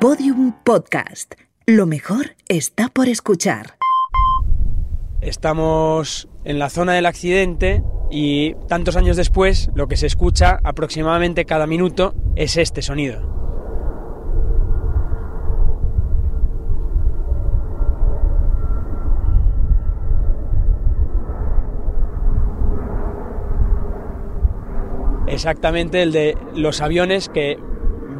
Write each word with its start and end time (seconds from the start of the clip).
Podium 0.00 0.52
Podcast. 0.62 1.34
Lo 1.66 1.84
mejor 1.84 2.36
está 2.46 2.88
por 2.88 3.08
escuchar. 3.08 3.78
Estamos 5.20 6.28
en 6.44 6.60
la 6.60 6.70
zona 6.70 6.92
del 6.92 7.04
accidente 7.04 7.82
y 8.08 8.54
tantos 8.68 8.94
años 8.94 9.16
después 9.16 9.70
lo 9.74 9.88
que 9.88 9.96
se 9.96 10.06
escucha 10.06 10.60
aproximadamente 10.62 11.46
cada 11.46 11.66
minuto 11.66 12.14
es 12.36 12.56
este 12.56 12.80
sonido. 12.80 13.38
Exactamente 25.26 26.02
el 26.02 26.12
de 26.12 26.38
los 26.54 26.80
aviones 26.80 27.28
que 27.28 27.58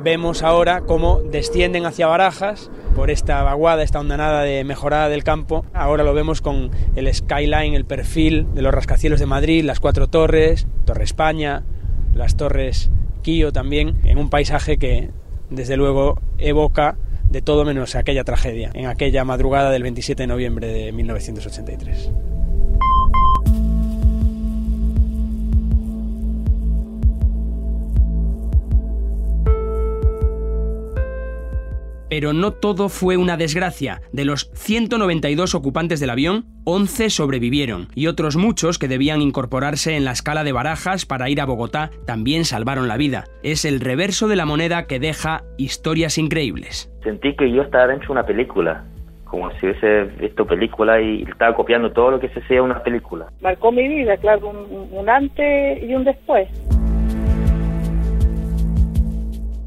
vemos 0.02 0.42
ahora 0.42 0.82
cómo 0.82 1.20
descienden 1.20 1.86
hacia 1.86 2.06
Barajas 2.06 2.70
por 2.94 3.10
esta 3.10 3.42
vaguada, 3.42 3.82
esta 3.82 4.00
ondanada 4.00 4.42
de 4.42 4.64
mejorada 4.64 5.08
del 5.08 5.24
campo. 5.24 5.64
Ahora 5.72 6.04
lo 6.04 6.14
vemos 6.14 6.40
con 6.40 6.70
el 6.96 7.12
skyline, 7.12 7.74
el 7.74 7.84
perfil 7.84 8.46
de 8.54 8.62
los 8.62 8.72
rascacielos 8.72 9.20
de 9.20 9.26
Madrid, 9.26 9.64
las 9.64 9.80
cuatro 9.80 10.08
torres, 10.08 10.66
Torre 10.84 11.04
España, 11.04 11.64
las 12.14 12.36
torres 12.36 12.90
Quío 13.22 13.52
también, 13.52 13.98
en 14.04 14.18
un 14.18 14.30
paisaje 14.30 14.78
que 14.78 15.10
desde 15.50 15.76
luego 15.76 16.20
evoca 16.38 16.96
de 17.30 17.42
todo 17.42 17.64
menos 17.64 17.94
aquella 17.94 18.24
tragedia, 18.24 18.70
en 18.74 18.86
aquella 18.86 19.24
madrugada 19.24 19.70
del 19.70 19.82
27 19.82 20.22
de 20.22 20.26
noviembre 20.26 20.68
de 20.68 20.92
1983. 20.92 22.10
Pero 32.08 32.32
no 32.32 32.52
todo 32.52 32.88
fue 32.88 33.16
una 33.16 33.36
desgracia. 33.36 34.00
De 34.12 34.24
los 34.24 34.50
192 34.54 35.54
ocupantes 35.54 36.00
del 36.00 36.10
avión, 36.10 36.46
11 36.64 37.10
sobrevivieron 37.10 37.88
y 37.94 38.06
otros 38.06 38.36
muchos 38.36 38.78
que 38.78 38.88
debían 38.88 39.22
incorporarse 39.22 39.96
en 39.96 40.04
la 40.04 40.12
escala 40.12 40.44
de 40.44 40.52
barajas 40.52 41.06
para 41.06 41.30
ir 41.30 41.40
a 41.40 41.46
Bogotá 41.46 41.90
también 42.06 42.44
salvaron 42.44 42.88
la 42.88 42.96
vida. 42.96 43.24
Es 43.42 43.64
el 43.64 43.80
reverso 43.80 44.28
de 44.28 44.36
la 44.36 44.46
moneda 44.46 44.86
que 44.86 44.98
deja 44.98 45.42
historias 45.56 46.18
increíbles. 46.18 46.90
Sentí 47.02 47.34
que 47.36 47.50
yo 47.50 47.62
estaba 47.62 47.86
dentro 47.86 48.08
de 48.08 48.12
una 48.12 48.26
película 48.26 48.84
como 49.28 49.50
si 49.52 49.66
hubiese 49.66 50.04
visto 50.20 50.46
película 50.46 51.00
y 51.00 51.22
estaba 51.22 51.54
copiando 51.54 51.92
todo 51.92 52.12
lo 52.12 52.20
que 52.20 52.28
se 52.30 52.40
hacía 52.40 52.62
una 52.62 52.82
película. 52.82 53.26
Marcó 53.40 53.70
mi 53.70 53.86
vida, 53.86 54.16
claro, 54.16 54.48
un, 54.48 54.88
un 54.90 55.08
antes 55.08 55.82
y 55.82 55.94
un 55.94 56.04
después. 56.04 56.48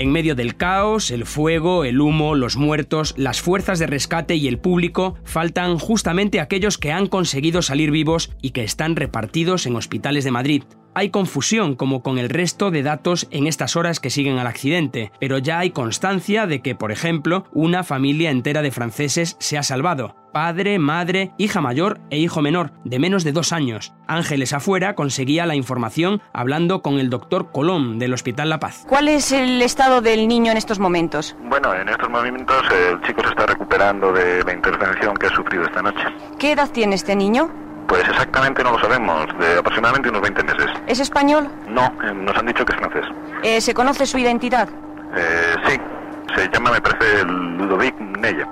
En 0.02 0.12
medio 0.12 0.34
del 0.34 0.56
caos, 0.56 1.12
el 1.12 1.28
fuego, 1.28 1.86
el 1.86 2.02
humo, 2.02 2.34
los 2.34 2.58
muertos, 2.58 3.14
las 3.18 3.40
fuerzas 3.40 3.78
de 3.78 3.86
rescate 3.86 4.34
y 4.36 4.48
el 4.48 4.58
público, 4.58 5.14
faltan 5.26 5.78
justamente 5.78 6.40
aquellos 6.40 6.80
que 6.80 6.92
han 6.92 7.06
conseguido 7.06 7.62
salir 7.62 7.92
vivos 7.92 8.32
y 8.42 8.50
que 8.50 8.64
están 8.64 8.96
repartidos 8.96 9.68
en 9.68 9.76
hospitales 9.76 10.24
de 10.24 10.32
Madrid. 10.32 10.64
Hay 10.94 11.10
confusión 11.10 11.76
como 11.76 12.04
con 12.04 12.18
el 12.18 12.30
resto 12.30 12.70
de 12.70 12.84
datos 12.84 13.28
en 13.32 13.48
estas 13.48 13.78
horas 13.78 14.02
que 14.02 14.10
siguen 14.10 14.40
al 14.40 14.48
accidente, 14.48 15.12
pero 15.22 15.38
ya 15.38 15.60
hay 15.60 15.72
constancia 15.72 16.48
de 16.48 16.62
que, 16.62 16.76
por 16.76 16.92
ejemplo, 16.92 17.46
una 17.54 17.84
familia 17.84 18.30
entera 18.30 18.62
de 18.62 18.72
franceses 18.72 19.38
se 19.40 19.58
ha 19.58 19.64
salvado. 19.64 20.16
Padre, 20.34 20.80
madre, 20.80 21.32
hija 21.38 21.62
mayor 21.62 22.00
e 22.10 22.18
hijo 22.18 22.42
menor, 22.42 22.72
de 22.84 23.00
menos 23.00 23.24
de 23.24 23.32
dos 23.32 23.54
años. 23.54 23.94
Ángeles 24.08 24.52
afuera 24.54 24.96
conseguía 24.96 25.46
la 25.46 25.56
información 25.56 26.22
hablando 26.34 26.82
con 26.82 27.00
el 27.00 27.10
doctor 27.10 27.52
Colón 27.52 27.98
del 27.98 28.14
Hospital 28.14 28.50
La 28.50 28.60
Paz. 28.60 28.86
¿Cuál 28.88 29.08
es 29.08 29.32
el 29.32 29.62
estado 29.62 30.02
del 30.02 30.28
niño 30.28 30.52
en 30.52 30.58
estos 30.58 30.80
momentos? 30.80 31.36
Bueno, 31.50 31.74
en 31.74 31.88
estos 31.88 32.10
momentos 32.10 32.64
el 32.70 33.02
chico 33.02 33.22
se 33.24 33.30
está 33.30 33.46
recuperando 33.46 34.12
de 34.12 34.44
la 34.44 34.54
intervención 34.54 35.16
que 35.16 35.28
ha 35.28 35.36
sufrido 35.36 35.64
esta 35.64 35.82
noche. 35.82 36.04
¿Qué 36.38 36.52
edad 36.52 36.70
tiene 36.70 36.96
este 36.96 37.16
niño? 37.16 37.71
Pues 37.88 38.08
exactamente 38.08 38.64
no 38.64 38.72
lo 38.72 38.80
sabemos, 38.80 39.28
de 39.40 39.60
aproximadamente 39.60 40.10
unos 40.10 40.22
20 40.22 40.44
meses. 40.44 40.68
¿Es 40.88 41.00
español? 41.00 41.50
No, 41.68 41.86
eh, 42.04 42.14
nos 42.14 42.36
han 42.38 42.46
dicho 42.46 42.64
que 42.66 42.74
es 42.74 42.80
francés. 42.80 43.06
Eh, 43.44 43.60
¿Se 43.60 43.74
conoce 43.74 44.06
su 44.06 44.18
identidad? 44.18 44.70
Eh, 45.16 45.56
sí, 45.68 45.78
se 46.36 46.50
llama, 46.50 46.72
me 46.72 46.82
parece, 46.82 47.24
Ludovic 47.26 48.00
Nella. 48.00 48.48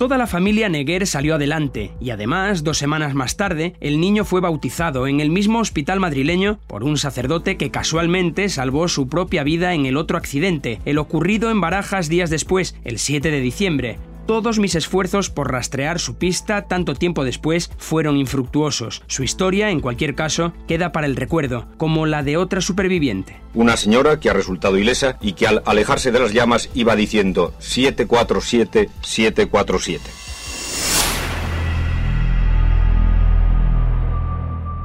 Toda 0.00 0.16
la 0.16 0.26
familia 0.26 0.70
Neguer 0.70 1.06
salió 1.06 1.34
adelante 1.34 1.90
y 2.00 2.08
además, 2.08 2.64
dos 2.64 2.78
semanas 2.78 3.12
más 3.12 3.36
tarde, 3.36 3.74
el 3.80 4.00
niño 4.00 4.24
fue 4.24 4.40
bautizado 4.40 5.06
en 5.06 5.20
el 5.20 5.28
mismo 5.28 5.58
hospital 5.58 6.00
madrileño 6.00 6.58
por 6.68 6.84
un 6.84 6.96
sacerdote 6.96 7.58
que 7.58 7.70
casualmente 7.70 8.48
salvó 8.48 8.88
su 8.88 9.10
propia 9.10 9.44
vida 9.44 9.74
en 9.74 9.84
el 9.84 9.98
otro 9.98 10.16
accidente, 10.16 10.80
el 10.86 10.96
ocurrido 10.96 11.50
en 11.50 11.60
Barajas 11.60 12.08
días 12.08 12.30
después, 12.30 12.76
el 12.82 12.98
7 12.98 13.30
de 13.30 13.40
diciembre 13.40 13.98
todos 14.26 14.58
mis 14.58 14.74
esfuerzos 14.74 15.30
por 15.30 15.50
rastrear 15.52 15.98
su 15.98 16.16
pista 16.16 16.62
tanto 16.68 16.94
tiempo 16.94 17.24
después 17.24 17.70
fueron 17.78 18.16
infructuosos. 18.16 19.02
Su 19.06 19.22
historia, 19.22 19.70
en 19.70 19.80
cualquier 19.80 20.14
caso, 20.14 20.52
queda 20.68 20.92
para 20.92 21.06
el 21.06 21.16
recuerdo, 21.16 21.66
como 21.76 22.06
la 22.06 22.22
de 22.22 22.36
otra 22.36 22.60
superviviente. 22.60 23.40
Una 23.54 23.76
señora 23.76 24.20
que 24.20 24.30
ha 24.30 24.34
resultado 24.34 24.76
ilesa 24.78 25.18
y 25.20 25.32
que 25.32 25.46
al 25.46 25.62
alejarse 25.66 26.12
de 26.12 26.20
las 26.20 26.32
llamas 26.32 26.70
iba 26.74 26.96
diciendo 26.96 27.52
747, 27.58 28.88
747. 29.02 30.10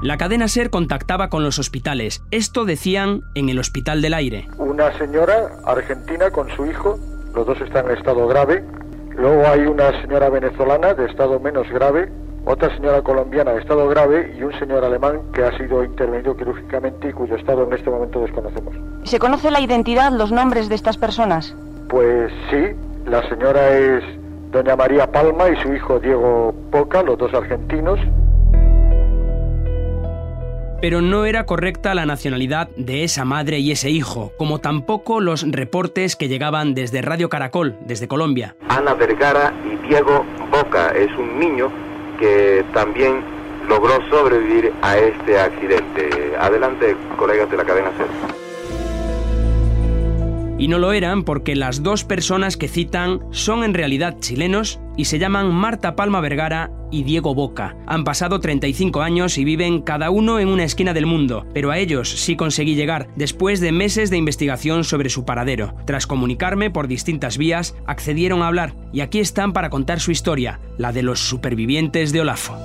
La 0.05 0.17
cadena 0.17 0.47
SER 0.47 0.69
contactaba 0.69 1.29
con 1.29 1.43
los 1.43 1.57
hospitales. 1.57 2.21
Esto 2.29 2.65
decían 2.65 3.23
en 3.33 3.49
el 3.49 3.57
Hospital 3.57 4.03
del 4.03 4.13
Aire. 4.13 4.47
Una 4.57 4.95
señora 4.99 5.57
argentina 5.65 6.29
con 6.29 6.47
su 6.55 6.67
hijo, 6.67 6.99
los 7.33 7.47
dos 7.47 7.59
están 7.59 7.85
en 7.89 7.97
estado 7.97 8.27
grave, 8.27 8.63
Luego 9.17 9.47
hay 9.47 9.61
una 9.61 9.91
señora 10.01 10.29
venezolana 10.29 10.93
de 10.93 11.05
estado 11.05 11.39
menos 11.39 11.69
grave, 11.69 12.09
otra 12.45 12.73
señora 12.75 13.01
colombiana 13.01 13.53
de 13.53 13.61
estado 13.61 13.87
grave 13.87 14.35
y 14.37 14.43
un 14.43 14.53
señor 14.59 14.83
alemán 14.83 15.21
que 15.33 15.43
ha 15.43 15.57
sido 15.57 15.83
intervenido 15.83 16.35
quirúrgicamente 16.35 17.09
y 17.09 17.13
cuyo 17.13 17.35
estado 17.35 17.63
en 17.63 17.73
este 17.73 17.89
momento 17.89 18.21
desconocemos. 18.21 18.75
¿Se 19.03 19.17
conoce 19.17 19.51
la 19.51 19.61
identidad, 19.61 20.11
los 20.11 20.31
nombres 20.31 20.69
de 20.69 20.75
estas 20.75 20.97
personas? 20.97 21.55
Pues 21.89 22.31
sí, 22.49 22.75
la 23.05 23.27
señora 23.29 23.69
es 23.77 24.03
doña 24.51 24.75
María 24.75 25.11
Palma 25.11 25.49
y 25.49 25.55
su 25.63 25.73
hijo 25.73 25.99
Diego 25.99 26.53
Poca, 26.71 27.01
los 27.01 27.17
dos 27.17 27.33
argentinos 27.33 27.99
pero 30.81 31.01
no 31.01 31.25
era 31.25 31.45
correcta 31.45 31.95
la 31.95 32.05
nacionalidad 32.05 32.69
de 32.75 33.03
esa 33.03 33.25
madre 33.25 33.59
y 33.59 33.71
ese 33.71 33.89
hijo, 33.89 34.31
como 34.37 34.59
tampoco 34.59 35.21
los 35.21 35.49
reportes 35.49 36.15
que 36.15 36.27
llegaban 36.27 36.73
desde 36.73 37.01
Radio 37.01 37.29
Caracol, 37.29 37.75
desde 37.81 38.07
Colombia. 38.07 38.55
Ana 38.69 38.93
Vergara 38.93 39.53
y 39.65 39.87
Diego 39.87 40.25
Boca 40.51 40.89
es 40.91 41.11
un 41.17 41.39
niño 41.39 41.71
que 42.19 42.63
también 42.73 43.21
logró 43.67 43.99
sobrevivir 44.09 44.71
a 44.81 44.97
este 44.97 45.39
accidente. 45.39 46.33
Adelante, 46.39 46.95
colegas 47.17 47.49
de 47.49 47.57
la 47.57 47.63
cadena 47.63 47.89
C. 47.97 48.44
Y 50.57 50.69
no 50.69 50.79
lo 50.79 50.93
eran 50.93 51.23
porque 51.23 51.55
las 51.55 51.83
dos 51.83 52.03
personas 52.03 52.55
que 52.55 52.69
citan 52.69 53.19
son 53.31 53.63
en 53.63 53.73
realidad 53.73 54.17
chilenos 54.19 54.79
y 54.95 55.05
se 55.05 55.19
llaman 55.19 55.53
Marta 55.53 55.95
Palma 55.95 56.21
Vergara 56.21 56.71
y 56.91 57.03
Diego 57.03 57.35
Boca. 57.35 57.75
Han 57.87 58.05
pasado 58.05 58.39
35 58.39 59.01
años 59.01 59.37
y 59.37 59.43
viven 59.43 59.81
cada 59.81 60.09
uno 60.09 60.39
en 60.39 60.47
una 60.47 60.63
esquina 60.63 60.93
del 60.93 61.05
mundo, 61.05 61.45
pero 61.53 61.71
a 61.71 61.77
ellos 61.77 62.09
sí 62.09 62.37
conseguí 62.37 62.75
llegar 62.75 63.09
después 63.17 63.59
de 63.59 63.73
meses 63.73 64.09
de 64.09 64.17
investigación 64.17 64.85
sobre 64.85 65.09
su 65.09 65.25
paradero. 65.25 65.75
Tras 65.85 66.07
comunicarme 66.07 66.71
por 66.71 66.87
distintas 66.87 67.37
vías, 67.37 67.75
accedieron 67.85 68.41
a 68.41 68.47
hablar 68.47 68.75
y 68.93 69.01
aquí 69.01 69.19
están 69.19 69.51
para 69.51 69.69
contar 69.69 69.99
su 69.99 70.11
historia, 70.11 70.61
la 70.77 70.93
de 70.93 71.03
los 71.03 71.19
supervivientes 71.19 72.13
de 72.13 72.21
Olafo. 72.21 72.57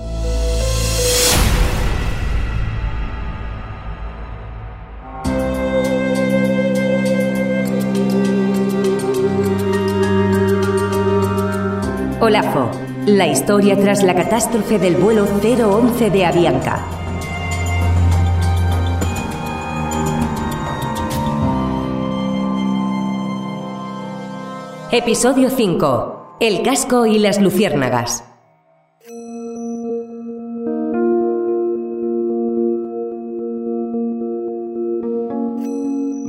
Olafo, 12.22 12.70
la 13.06 13.26
historia 13.26 13.78
tras 13.78 14.02
la 14.02 14.14
catástrofe 14.14 14.78
del 14.78 14.94
vuelo 14.96 15.24
011 15.24 16.10
de 16.10 16.26
Avianca. 16.26 16.84
Episodio 24.92 25.48
5. 25.48 26.36
El 26.40 26.62
casco 26.62 27.06
y 27.06 27.18
las 27.18 27.40
luciérnagas. 27.40 28.29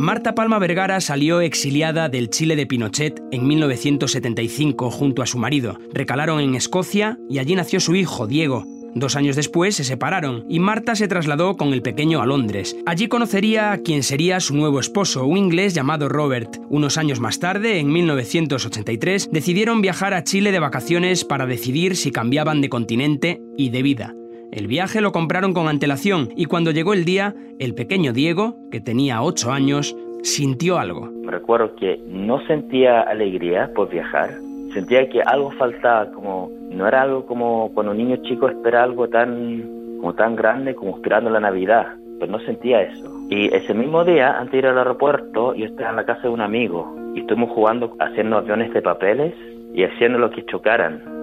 Marta 0.01 0.33
Palma 0.33 0.57
Vergara 0.57 0.99
salió 0.99 1.41
exiliada 1.41 2.09
del 2.09 2.31
Chile 2.31 2.55
de 2.55 2.65
Pinochet 2.65 3.21
en 3.31 3.45
1975 3.45 4.89
junto 4.89 5.21
a 5.21 5.27
su 5.27 5.37
marido. 5.37 5.77
Recalaron 5.93 6.39
en 6.39 6.55
Escocia 6.55 7.19
y 7.29 7.37
allí 7.37 7.53
nació 7.53 7.79
su 7.79 7.93
hijo, 7.93 8.25
Diego. 8.25 8.65
Dos 8.95 9.15
años 9.15 9.35
después 9.35 9.75
se 9.75 9.83
separaron 9.83 10.43
y 10.49 10.59
Marta 10.59 10.95
se 10.95 11.07
trasladó 11.07 11.55
con 11.55 11.71
el 11.71 11.83
pequeño 11.83 12.19
a 12.19 12.25
Londres. 12.25 12.75
Allí 12.87 13.09
conocería 13.09 13.73
a 13.73 13.77
quien 13.77 14.01
sería 14.01 14.39
su 14.39 14.55
nuevo 14.55 14.79
esposo, 14.79 15.27
un 15.27 15.37
inglés 15.37 15.75
llamado 15.75 16.09
Robert. 16.09 16.57
Unos 16.71 16.97
años 16.97 17.19
más 17.19 17.37
tarde, 17.37 17.77
en 17.77 17.91
1983, 17.91 19.29
decidieron 19.31 19.83
viajar 19.83 20.15
a 20.15 20.23
Chile 20.23 20.51
de 20.51 20.59
vacaciones 20.59 21.25
para 21.25 21.45
decidir 21.45 21.95
si 21.95 22.11
cambiaban 22.11 22.59
de 22.61 22.69
continente 22.69 23.39
y 23.55 23.69
de 23.69 23.83
vida. 23.83 24.15
El 24.51 24.67
viaje 24.67 24.99
lo 24.99 25.13
compraron 25.13 25.53
con 25.53 25.69
antelación 25.69 26.27
y 26.35 26.43
cuando 26.45 26.71
llegó 26.71 26.93
el 26.93 27.05
día, 27.05 27.33
el 27.57 27.73
pequeño 27.73 28.11
Diego, 28.11 28.55
que 28.69 28.81
tenía 28.81 29.21
8 29.21 29.49
años, 29.49 29.95
sintió 30.23 30.77
algo. 30.77 31.09
Recuerdo 31.23 31.73
que 31.77 32.01
no 32.05 32.45
sentía 32.47 32.99
alegría 32.99 33.71
por 33.73 33.89
viajar, 33.89 34.31
sentía 34.73 35.07
que 35.07 35.21
algo 35.21 35.51
faltaba, 35.51 36.11
como 36.11 36.51
no 36.69 36.85
era 36.85 37.03
algo 37.03 37.25
como 37.25 37.71
cuando 37.73 37.93
un 37.93 37.99
niño 37.99 38.17
chico 38.23 38.49
espera 38.49 38.83
algo 38.83 39.07
tan 39.07 39.63
como 40.01 40.15
tan 40.15 40.35
grande 40.35 40.75
como 40.75 40.97
esperando 40.97 41.29
la 41.29 41.39
Navidad, 41.39 41.87
pero 42.19 42.29
no 42.29 42.39
sentía 42.41 42.81
eso. 42.81 43.09
Y 43.29 43.47
ese 43.55 43.73
mismo 43.73 44.03
día, 44.03 44.37
antes 44.37 44.51
de 44.51 44.57
ir 44.57 44.65
al 44.65 44.77
aeropuerto, 44.77 45.55
yo 45.55 45.65
estaba 45.65 45.91
en 45.91 45.95
la 45.95 46.05
casa 46.05 46.23
de 46.23 46.29
un 46.29 46.41
amigo 46.41 46.93
y 47.15 47.21
estuvimos 47.21 47.51
jugando, 47.51 47.95
haciendo 48.01 48.35
aviones 48.35 48.73
de 48.73 48.81
papeles 48.81 49.33
y 49.73 49.85
haciendo 49.85 50.19
lo 50.19 50.29
que 50.29 50.43
chocaran. 50.45 51.20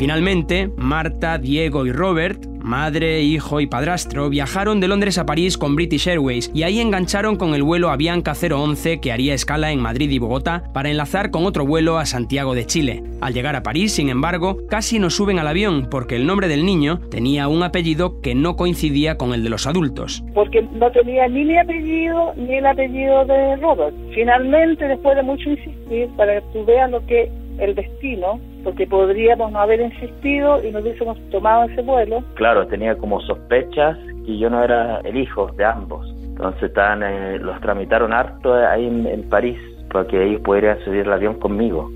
Finalmente, 0.00 0.70
Marta, 0.78 1.36
Diego 1.36 1.84
y 1.84 1.92
Robert, 1.92 2.46
madre, 2.46 3.20
hijo 3.20 3.60
y 3.60 3.66
padrastro, 3.66 4.30
viajaron 4.30 4.80
de 4.80 4.88
Londres 4.88 5.18
a 5.18 5.26
París 5.26 5.58
con 5.58 5.76
British 5.76 6.08
Airways 6.08 6.50
y 6.54 6.62
ahí 6.62 6.80
engancharon 6.80 7.36
con 7.36 7.54
el 7.54 7.62
vuelo 7.62 7.90
Avianca 7.90 8.32
011 8.32 8.98
que 8.98 9.12
haría 9.12 9.34
escala 9.34 9.72
en 9.72 9.78
Madrid 9.78 10.08
y 10.10 10.18
Bogotá 10.18 10.64
para 10.72 10.88
enlazar 10.88 11.30
con 11.30 11.44
otro 11.44 11.66
vuelo 11.66 11.98
a 11.98 12.06
Santiago 12.06 12.54
de 12.54 12.64
Chile. 12.64 13.02
Al 13.20 13.34
llegar 13.34 13.56
a 13.56 13.62
París, 13.62 13.92
sin 13.92 14.08
embargo, 14.08 14.56
casi 14.70 14.98
no 14.98 15.10
suben 15.10 15.38
al 15.38 15.46
avión 15.46 15.88
porque 15.90 16.16
el 16.16 16.26
nombre 16.26 16.48
del 16.48 16.64
niño 16.64 17.00
tenía 17.10 17.48
un 17.48 17.62
apellido 17.62 18.22
que 18.22 18.34
no 18.34 18.56
coincidía 18.56 19.18
con 19.18 19.34
el 19.34 19.44
de 19.44 19.50
los 19.50 19.66
adultos. 19.66 20.24
Porque 20.32 20.62
no 20.62 20.90
tenía 20.92 21.28
ni 21.28 21.44
mi 21.44 21.58
apellido 21.58 22.32
ni 22.36 22.54
el 22.54 22.64
apellido 22.64 23.26
de 23.26 23.56
Robert. 23.56 23.94
Finalmente, 24.14 24.88
después 24.88 25.14
de 25.14 25.24
mucho 25.24 25.50
insistir, 25.50 26.08
para 26.16 26.40
que 26.40 26.46
tú 26.54 26.64
veas 26.64 26.90
lo 26.90 27.04
que 27.04 27.30
el 27.60 27.74
destino, 27.74 28.40
porque 28.64 28.86
podríamos 28.86 29.52
no 29.52 29.60
haber 29.60 29.80
insistido 29.80 30.62
y 30.64 30.70
no 30.70 30.80
hubiésemos 30.80 31.18
tomado 31.30 31.64
ese 31.64 31.82
vuelo. 31.82 32.22
Claro, 32.34 32.66
tenía 32.66 32.96
como 32.96 33.20
sospechas 33.20 33.96
que 34.26 34.38
yo 34.38 34.50
no 34.50 34.62
era 34.62 35.00
el 35.00 35.16
hijo 35.16 35.48
de 35.56 35.64
ambos. 35.64 36.06
Entonces 36.22 36.64
están, 36.64 37.02
eh, 37.02 37.38
los 37.38 37.60
tramitaron 37.60 38.12
harto 38.12 38.54
ahí 38.54 38.86
en, 38.86 39.06
en 39.06 39.28
París 39.28 39.58
para 39.92 40.06
que 40.06 40.22
ellos 40.24 40.40
pudieran 40.42 40.82
subir 40.84 41.00
el 41.00 41.12
avión 41.12 41.34
conmigo. 41.38 41.90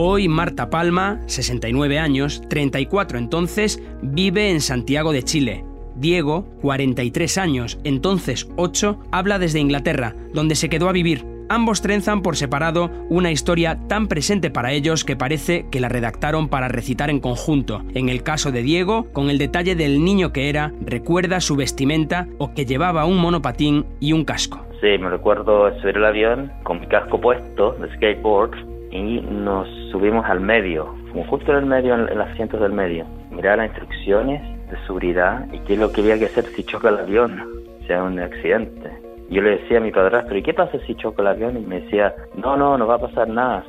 Hoy 0.00 0.28
Marta 0.28 0.70
Palma, 0.70 1.20
69 1.26 1.98
años, 1.98 2.40
34 2.48 3.18
entonces, 3.18 3.82
vive 4.00 4.48
en 4.50 4.60
Santiago 4.60 5.10
de 5.10 5.24
Chile, 5.24 5.64
Diego, 5.98 6.46
43 6.62 7.38
años, 7.38 7.80
entonces 7.84 8.48
8, 8.56 8.98
habla 9.10 9.38
desde 9.38 9.58
Inglaterra, 9.58 10.14
donde 10.32 10.54
se 10.54 10.68
quedó 10.68 10.88
a 10.88 10.92
vivir. 10.92 11.24
Ambos 11.50 11.80
trenzan 11.80 12.20
por 12.20 12.36
separado 12.36 12.90
una 13.08 13.30
historia 13.30 13.78
tan 13.88 14.06
presente 14.06 14.50
para 14.50 14.72
ellos 14.72 15.04
que 15.04 15.16
parece 15.16 15.66
que 15.70 15.80
la 15.80 15.88
redactaron 15.88 16.48
para 16.48 16.68
recitar 16.68 17.08
en 17.08 17.20
conjunto. 17.20 17.82
En 17.94 18.10
el 18.10 18.22
caso 18.22 18.52
de 18.52 18.62
Diego, 18.62 19.06
con 19.14 19.30
el 19.30 19.38
detalle 19.38 19.74
del 19.74 20.04
niño 20.04 20.30
que 20.32 20.50
era, 20.50 20.72
recuerda 20.82 21.40
su 21.40 21.56
vestimenta 21.56 22.28
o 22.36 22.52
que 22.52 22.66
llevaba 22.66 23.06
un 23.06 23.16
monopatín 23.18 23.86
y 23.98 24.12
un 24.12 24.24
casco. 24.24 24.60
Sí, 24.80 24.98
me 25.00 25.08
recuerdo 25.08 25.74
subir 25.80 25.96
el 25.96 26.04
avión 26.04 26.52
con 26.64 26.80
mi 26.80 26.86
casco 26.86 27.18
puesto 27.18 27.72
de 27.80 27.92
skateboard 27.94 28.50
y 28.92 29.20
nos 29.20 29.66
subimos 29.90 30.26
al 30.26 30.40
medio, 30.40 30.94
como 31.10 31.24
justo 31.24 31.52
en 31.52 31.58
el 31.58 31.66
medio, 31.66 31.94
en 31.94 32.18
los 32.18 32.28
asientos 32.28 32.60
del 32.60 32.72
medio. 32.72 33.06
Mirar 33.30 33.56
las 33.56 33.68
instrucciones 33.68 34.57
de 34.70 34.78
seguridad 34.86 35.46
y 35.52 35.58
qué 35.60 35.74
es 35.74 35.78
lo 35.78 35.92
que 35.92 36.00
había 36.00 36.18
que 36.18 36.26
hacer 36.26 36.46
si 36.54 36.64
choca 36.64 36.88
el 36.88 36.98
avión, 36.98 37.42
sea 37.86 38.02
un 38.02 38.18
accidente. 38.18 38.90
Yo 39.30 39.42
le 39.42 39.58
decía 39.58 39.78
a 39.78 39.80
mi 39.80 39.90
padrastro, 39.90 40.36
¿y 40.36 40.42
qué 40.42 40.54
pasa 40.54 40.78
si 40.86 40.94
choca 40.94 41.22
el 41.22 41.28
avión? 41.28 41.56
Y 41.56 41.66
me 41.66 41.80
decía, 41.80 42.14
no, 42.34 42.56
no, 42.56 42.78
no 42.78 42.86
va 42.86 42.94
a 42.94 42.98
pasar 42.98 43.28
nada. 43.28 43.64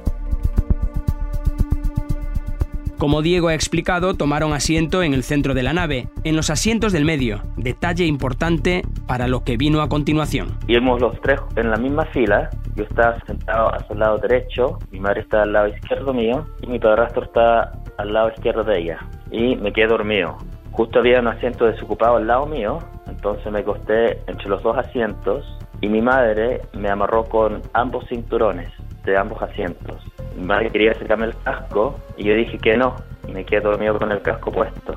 Como 3.00 3.22
Diego 3.22 3.48
ha 3.48 3.54
explicado, 3.54 4.13
tomaron 4.16 4.51
asiento 4.51 5.04
en 5.04 5.13
el 5.13 5.24
centro 5.24 5.54
de 5.54 5.63
la 5.63 5.72
nave, 5.72 6.10
en 6.25 6.36
los 6.36 6.50
asientos 6.50 6.92
del 6.92 7.06
medio, 7.06 7.42
detalle 7.56 8.06
importante 8.06 8.81
para 9.07 9.30
lo 9.30 9.45
que 9.45 9.56
vino 9.56 9.81
a 9.81 9.88
continuación. 9.88 10.57
Íbamos 10.68 11.00
los 11.00 11.19
tres 11.22 11.40
en 11.56 11.72
la 11.72 11.78
misma 11.78 12.04
fila, 12.07 12.50
yo 12.75 12.84
estaba 12.84 13.18
sentado 13.25 13.74
a 13.74 13.80
su 13.88 13.95
lado 13.95 14.18
derecho, 14.18 14.80
mi 14.92 15.00
madre 15.00 15.22
está 15.22 15.44
al 15.44 15.54
lado 15.54 15.69
izquierdo 15.69 16.13
mío 16.13 16.45
y 16.62 16.68
mi 16.68 16.78
padrastro 16.78 17.24
está 17.24 17.72
al 17.98 18.12
lado 18.12 18.31
izquierdo 18.36 18.66
de 18.66 18.80
ella. 18.80 19.00
Y 19.31 19.56
me 19.56 19.72
quedé 19.72 19.88
dormido. 19.88 20.38
Justo 20.71 21.00
había 21.00 21.19
un 21.19 21.27
asiento 21.27 21.66
desocupado 21.66 22.18
al 22.18 22.27
lado 22.27 22.45
mío, 22.45 22.80
entonces 23.07 23.51
me 23.51 23.60
acosté 23.60 24.21
entre 24.27 24.50
los 24.50 24.63
dos 24.63 24.77
asientos 24.77 25.45
y 25.81 25.88
mi 25.88 26.01
madre 26.01 26.62
me 26.74 26.89
amarró 26.89 27.25
con 27.25 27.62
ambos 27.74 28.06
cinturones 28.07 28.71
de 29.04 29.18
ambos 29.18 29.42
asientos. 29.42 30.04
Mi 30.36 30.45
madre 30.45 30.69
quería 30.69 30.94
sacarme 30.94 31.25
el 31.25 31.36
casco 31.44 32.00
y 32.18 32.25
yo 32.25 32.33
dije 32.33 32.57
que 32.57 32.77
no, 32.77 32.95
me 33.27 33.45
quedé 33.45 33.62
dormido 33.62 33.98
con 33.98 34.12
el 34.12 34.21
casco 34.21 34.51
puesto. 34.51 34.95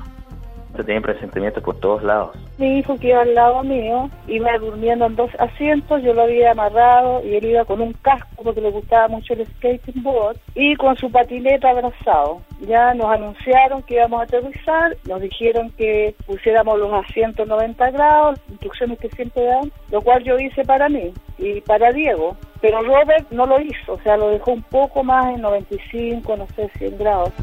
Tenía 0.75 1.01
presentimientos 1.01 1.63
por 1.63 1.79
todos 1.79 2.03
lados. 2.03 2.35
Mi 2.57 2.79
hijo 2.79 2.97
que 2.97 3.09
iba 3.09 3.21
al 3.21 3.33
lado 3.33 3.63
mío, 3.63 4.09
iba 4.27 4.57
durmiendo 4.57 5.05
en 5.05 5.15
dos 5.15 5.29
asientos, 5.39 6.01
yo 6.01 6.13
lo 6.13 6.23
había 6.23 6.51
amarrado 6.51 7.23
y 7.23 7.35
él 7.35 7.45
iba 7.45 7.63
con 7.65 7.79
un 7.79 7.93
casco 7.93 8.43
porque 8.43 8.61
le 8.61 8.71
gustaba 8.71 9.07
mucho 9.07 9.33
el 9.33 9.45
skating 9.45 10.01
board 10.03 10.37
y 10.55 10.75
con 10.75 10.95
su 10.97 11.11
patineta 11.11 11.69
abrazado. 11.69 12.41
Ya 12.61 12.93
nos 12.93 13.07
anunciaron 13.07 13.83
que 13.83 13.95
íbamos 13.95 14.21
a 14.21 14.23
aterrizar, 14.23 14.97
nos 15.07 15.21
dijeron 15.21 15.71
que 15.77 16.15
pusiéramos 16.25 16.79
los 16.79 16.91
asientos 17.05 17.47
90 17.47 17.91
grados, 17.91 18.39
instrucciones 18.49 18.99
que 18.99 19.09
siempre 19.09 19.43
dan, 19.43 19.71
lo 19.91 20.01
cual 20.01 20.23
yo 20.23 20.37
hice 20.39 20.63
para 20.63 20.89
mí 20.89 21.13
y 21.37 21.61
para 21.61 21.91
Diego. 21.91 22.35
Pero 22.61 22.81
Robert 22.81 23.29
no 23.29 23.45
lo 23.45 23.59
hizo, 23.59 23.93
o 23.93 23.99
sea, 23.99 24.17
lo 24.17 24.29
dejó 24.29 24.51
un 24.51 24.63
poco 24.63 25.03
más 25.03 25.27
en 25.35 25.41
95, 25.41 26.37
no 26.37 26.47
sé, 26.55 26.69
100 26.77 26.97
grados. 26.97 27.33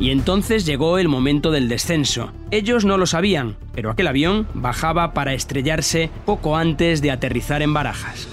Y 0.00 0.10
entonces 0.10 0.64
llegó 0.64 0.98
el 0.98 1.08
momento 1.08 1.50
del 1.50 1.68
descenso. 1.68 2.32
Ellos 2.50 2.84
no 2.84 2.98
lo 2.98 3.06
sabían, 3.06 3.56
pero 3.74 3.90
aquel 3.90 4.06
avión 4.06 4.46
bajaba 4.54 5.12
para 5.12 5.34
estrellarse 5.34 6.10
poco 6.24 6.56
antes 6.56 7.02
de 7.02 7.10
aterrizar 7.10 7.62
en 7.62 7.74
Barajas. 7.74 8.28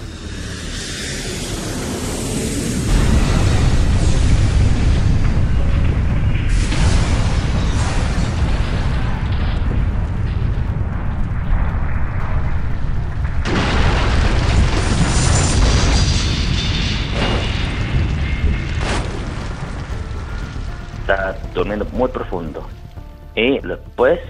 Durmiendo 21.56 21.86
muy 21.92 22.08
profundo. 22.08 22.62
Y 23.34 23.58
después 23.58 24.20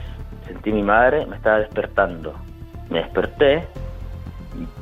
sentí 0.46 0.72
mi 0.72 0.82
madre 0.82 1.26
me 1.26 1.36
estaba 1.36 1.58
despertando. 1.58 2.34
Me 2.88 3.00
desperté, 3.00 3.64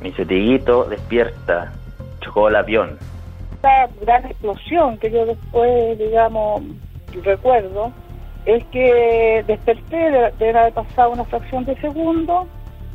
mi 0.01 0.11
cetiguito 0.11 0.85
despierta, 0.85 1.73
chocó 2.21 2.47
el 2.47 2.55
avión. 2.55 2.97
Esta 3.55 3.89
gran 4.01 4.25
explosión 4.25 4.97
que 4.99 5.11
yo 5.11 5.25
después, 5.25 5.97
digamos, 5.97 6.61
recuerdo, 7.23 7.91
es 8.45 8.63
que 8.65 9.43
desperté, 9.47 10.11
de, 10.11 10.31
de 10.37 10.49
haber 10.49 10.73
pasado 10.73 11.11
una 11.11 11.25
fracción 11.25 11.65
de 11.65 11.75
segundo 11.81 12.47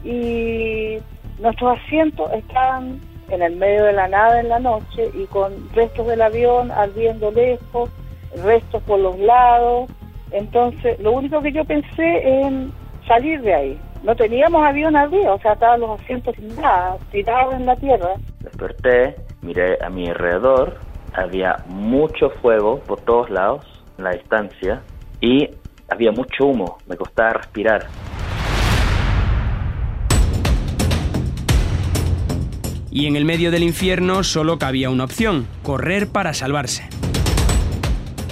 y 0.04 0.99
nuestros 1.40 1.76
asientos 1.78 2.30
estaban 2.33 3.00
en 3.28 3.42
el 3.42 3.57
medio 3.57 3.85
de 3.85 3.92
la 3.92 4.07
nada 4.09 4.40
en 4.40 4.49
la 4.49 4.61
noche 4.61 5.11
y 5.14 5.25
con 5.26 5.52
restos 5.75 6.07
del 6.07 6.23
avión 6.23 6.71
ardiendo 6.71 7.33
lejos 7.33 7.90
restos 8.42 8.82
por 8.84 8.99
los 9.00 9.18
lados. 9.18 9.90
Entonces, 10.30 10.99
lo 11.00 11.12
único 11.12 11.42
que 11.42 11.52
yo 11.52 11.64
pensé 11.64 12.42
en 12.42 12.72
salir 13.06 13.40
de 13.42 13.54
ahí. 13.54 13.80
No 14.02 14.16
teníamos 14.16 14.64
avión 14.64 14.96
arriba, 14.96 15.34
o 15.34 15.40
sea, 15.40 15.52
estaban 15.52 15.80
los 15.80 16.00
asientos 16.00 16.34
sin 16.37 16.54
nada, 16.56 16.96
tirados 17.10 17.54
en 17.54 17.66
la 17.66 17.76
tierra. 17.76 18.14
Desperté, 18.40 19.16
miré 19.42 19.76
a 19.84 19.90
mi 19.90 20.08
alrededor, 20.08 20.78
había 21.12 21.56
mucho 21.66 22.30
fuego 22.40 22.78
por 22.80 23.00
todos 23.02 23.28
lados, 23.28 23.66
en 23.99 24.04
la 24.04 24.12
distancia, 24.12 24.80
y 25.20 25.50
había 25.88 26.12
mucho 26.12 26.46
humo, 26.46 26.78
me 26.87 26.96
costaba 26.96 27.34
respirar. 27.34 27.88
Y 32.92 33.06
en 33.06 33.16
el 33.16 33.25
medio 33.25 33.50
del 33.50 33.62
infierno 33.62 34.25
solo 34.25 34.58
cabía 34.58 34.90
una 34.90 35.04
opción, 35.04 35.46
correr 35.62 36.08
para 36.08 36.32
salvarse. 36.32 36.88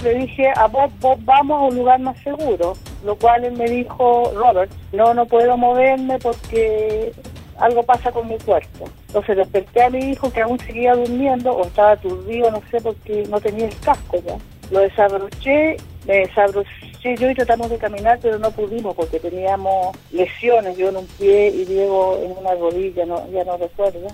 Le 0.03 0.15
dije 0.15 0.53
a 0.57 0.67
Bob, 0.67 0.91
Bob, 1.01 1.19
vamos 1.25 1.61
a 1.61 1.65
un 1.67 1.77
lugar 1.77 2.01
más 2.01 2.19
seguro, 2.23 2.75
lo 3.05 3.17
cual 3.17 3.45
él 3.45 3.53
me 3.53 3.69
dijo, 3.69 4.33
Robert, 4.35 4.71
no, 4.93 5.15
no 5.15 5.27
puedo 5.27 5.57
moverme 5.57 6.19
porque 6.19 7.13
algo 7.59 7.83
pasa 7.83 8.13
con 8.13 8.29
mi 8.29 8.39
cuerpo. 8.39 8.89
Entonces 9.09 9.37
desperté 9.37 9.83
a 9.83 9.91
mi 9.91 9.99
hijo 9.99 10.33
que 10.33 10.43
aún 10.43 10.59
seguía 10.61 10.95
durmiendo 10.95 11.53
o 11.53 11.67
estaba 11.67 11.93
aturdido, 11.93 12.51
no 12.51 12.63
sé, 12.71 12.81
porque 12.81 13.25
no 13.29 13.41
tenía 13.41 13.67
el 13.67 13.79
casco 13.81 14.19
ya. 14.25 14.37
Lo 14.71 14.81
desabroché, 14.81 15.77
me 16.07 16.19
desabroché 16.19 17.17
yo 17.17 17.31
y 17.31 17.35
tratamos 17.35 17.71
de 17.71 17.79
caminar, 17.79 18.19
pero 18.21 18.39
no 18.39 18.51
pudimos 18.51 18.95
porque 18.95 19.19
teníamos 19.19 19.97
lesiones, 20.13 20.77
yo 20.77 20.89
en 20.89 20.99
un 20.99 21.07
pie 21.07 21.49
y 21.49 21.65
Diego 21.65 22.19
en 22.23 22.33
una 22.37 22.55
rodilla, 22.55 23.07
no, 23.07 23.29
ya 23.31 23.45
no 23.45 23.57
recuerdo. 23.57 24.09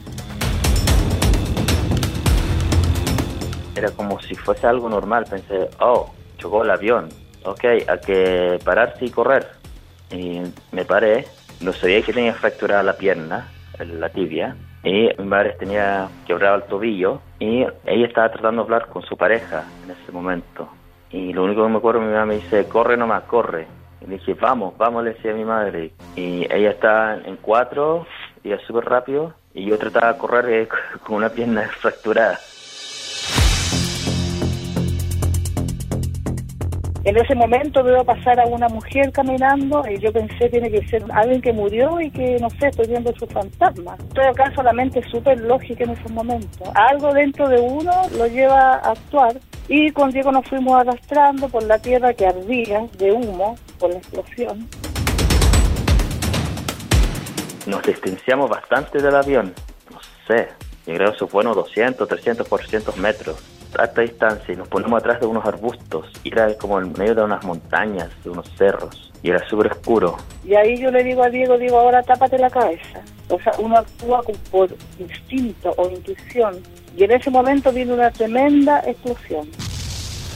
Era 3.77 3.91
como 3.91 4.21
si 4.21 4.35
fuese 4.35 4.67
algo 4.67 4.89
normal, 4.89 5.27
pensé, 5.29 5.69
oh, 5.81 6.13
chocó 6.39 6.63
el 6.63 6.71
avión, 6.71 7.09
ok, 7.45 7.65
hay 7.65 8.01
que 8.05 8.59
pararse 8.65 9.05
y 9.05 9.11
correr. 9.11 9.47
Y 10.11 10.43
me 10.73 10.85
paré, 10.85 11.27
no 11.61 11.73
sabía 11.73 12.03
que 12.03 12.13
tenía 12.13 12.35
fracturada 12.35 12.83
la 12.83 12.97
pierna, 12.97 13.49
la 13.79 14.09
tibia, 14.11 14.57
y 14.85 15.09
mi 15.19 15.25
madre 15.25 15.57
tenía 15.59 16.09
quebrado 16.27 16.57
el 16.57 16.63
tobillo 16.65 17.21
y 17.39 17.63
ella 17.87 18.07
estaba 18.07 18.31
tratando 18.31 18.63
de 18.63 18.67
hablar 18.67 18.89
con 18.89 19.03
su 19.03 19.17
pareja 19.17 19.65
en 19.85 19.91
ese 19.93 20.13
momento. 20.13 20.69
Y 21.11 21.33
lo 21.33 21.45
único 21.45 21.63
que 21.63 21.71
me 21.71 21.79
acuerdo, 21.79 22.01
mi 22.01 22.09
mamá 22.09 22.27
me 22.27 22.35
dice, 22.35 22.67
corre 22.69 22.97
nomás, 22.97 23.23
corre. 23.25 23.67
Y 24.03 24.07
dije, 24.11 24.35
vamos, 24.35 24.77
vamos, 24.77 25.05
le 25.05 25.15
decía 25.15 25.31
a 25.31 25.35
mi 25.35 25.45
madre. 25.45 25.93
Y 26.17 26.45
ella 26.53 26.71
está 26.71 27.15
en 27.15 27.37
cuatro, 27.37 28.07
iba 28.43 28.59
súper 28.67 28.85
rápido, 28.85 29.33
y 29.55 29.65
yo 29.65 29.79
trataba 29.79 30.13
de 30.13 30.19
correr 30.19 30.51
eh, 30.51 30.69
con 31.07 31.17
una 31.17 31.31
pierna 31.31 31.63
fracturada. 31.81 32.39
En 37.05 37.19
ese 37.19 37.35
momento 37.35 37.83
veo 37.83 38.03
pasar 38.03 38.41
a 38.41 38.47
una 38.47 38.67
mujer 38.69 39.13
caminando 39.13 39.83
y 39.87 39.99
yo 39.99 40.11
pensé 40.11 40.49
tiene 40.49 40.71
que 40.71 40.87
ser 40.89 41.05
alguien 41.13 41.43
que 41.43 41.53
murió 41.53 42.01
y 42.01 42.11
que, 42.11 42.39
no 42.41 42.49
sé, 42.49 42.69
estoy 42.69 42.87
viendo 42.87 43.13
su 43.19 43.27
fantasma. 43.27 43.95
En 44.01 44.09
todo 44.09 44.33
caso, 44.33 44.63
la 44.63 44.73
mente 44.73 45.01
es 45.01 45.11
súper 45.11 45.39
lógica 45.39 45.85
en 45.85 45.91
esos 45.91 46.11
momentos. 46.11 46.67
Algo 46.75 47.13
dentro 47.13 47.47
de 47.51 47.61
uno 47.61 47.93
lo 48.17 48.27
lleva 48.27 48.77
a 48.77 48.93
actuar 48.93 49.39
y 49.69 49.91
con 49.91 50.13
Diego 50.13 50.33
nos 50.33 50.49
fuimos 50.49 50.81
arrastrando 50.81 51.47
por 51.51 51.63
la 51.65 51.79
tierra 51.79 52.15
que 52.15 52.27
ardía 52.27 52.87
de 52.97 53.13
humo 53.13 53.55
por 53.79 53.91
la 53.91 53.99
explosión. 53.99 54.67
Nos 57.67 57.83
distanciamos 57.83 58.49
bastante 58.49 59.03
del 59.03 59.15
avión, 59.15 59.53
no 59.91 59.99
sé, 60.27 60.49
yo 60.87 60.95
creo 60.95 61.11
que 61.11 61.17
eso 61.17 61.29
fue 61.29 61.43
unos 61.43 61.57
200, 61.57 62.09
300, 62.09 62.49
400 62.49 62.97
metros 62.97 63.54
a 63.79 63.85
esta 63.85 64.03
distancia 64.03 64.55
y 64.55 64.57
nos 64.57 64.69
ponemos 64.69 65.01
atrás 65.01 65.21
de 65.21 65.27
unos 65.27 65.45
arbustos 65.45 66.11
y 66.23 66.33
era 66.33 66.55
como 66.59 66.81
en 66.81 66.93
medio 66.93 67.15
de 67.15 67.23
unas 67.23 67.45
montañas, 67.45 68.11
de 68.23 68.31
unos 68.31 68.49
cerros 68.57 69.13
y 69.23 69.31
era 69.31 69.47
súper 69.49 69.73
oscuro. 69.73 70.17
Y 70.45 70.55
ahí 70.55 70.77
yo 70.77 70.91
le 70.91 71.03
digo 71.03 71.25
a 71.25 71.31
Diego, 71.31 71.57
digo, 71.57 71.79
ahora 71.79 72.03
tápate 72.03 72.39
la 72.39 72.51
cabeza. 72.51 73.01
O 73.31 73.41
sea, 73.41 73.55
uno 73.59 73.79
actúa 73.79 74.23
por 74.51 74.69
instinto 74.99 75.73
o 75.79 75.89
intuición 75.89 76.61
y 76.95 77.05
en 77.05 77.13
ese 77.13 77.31
momento 77.31 77.73
viene 77.73 77.95
una 77.95 78.11
tremenda 78.11 78.81
explosión. 78.81 79.49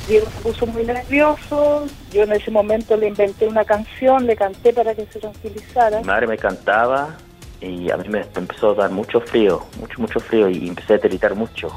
Diego 0.08 0.26
se 0.30 0.40
puso 0.40 0.66
muy 0.66 0.84
nervioso, 0.84 1.86
yo 2.10 2.22
en 2.22 2.32
ese 2.32 2.50
momento 2.50 2.96
le 2.96 3.08
inventé 3.08 3.46
una 3.46 3.64
canción, 3.64 4.26
le 4.26 4.34
canté 4.34 4.72
para 4.72 4.94
que 4.94 5.04
se 5.04 5.18
tranquilizara. 5.20 5.98
Mi 5.98 6.06
madre 6.06 6.26
me 6.26 6.38
cantaba 6.38 7.14
y 7.60 7.90
a 7.90 7.96
mí 7.98 8.08
me 8.08 8.24
empezó 8.34 8.70
a 8.70 8.74
dar 8.74 8.90
mucho 8.90 9.20
frío, 9.20 9.60
mucho, 9.78 10.00
mucho 10.00 10.18
frío 10.18 10.48
y 10.48 10.66
empecé 10.66 10.94
a 10.94 10.98
tiritar 10.98 11.34
mucho. 11.34 11.68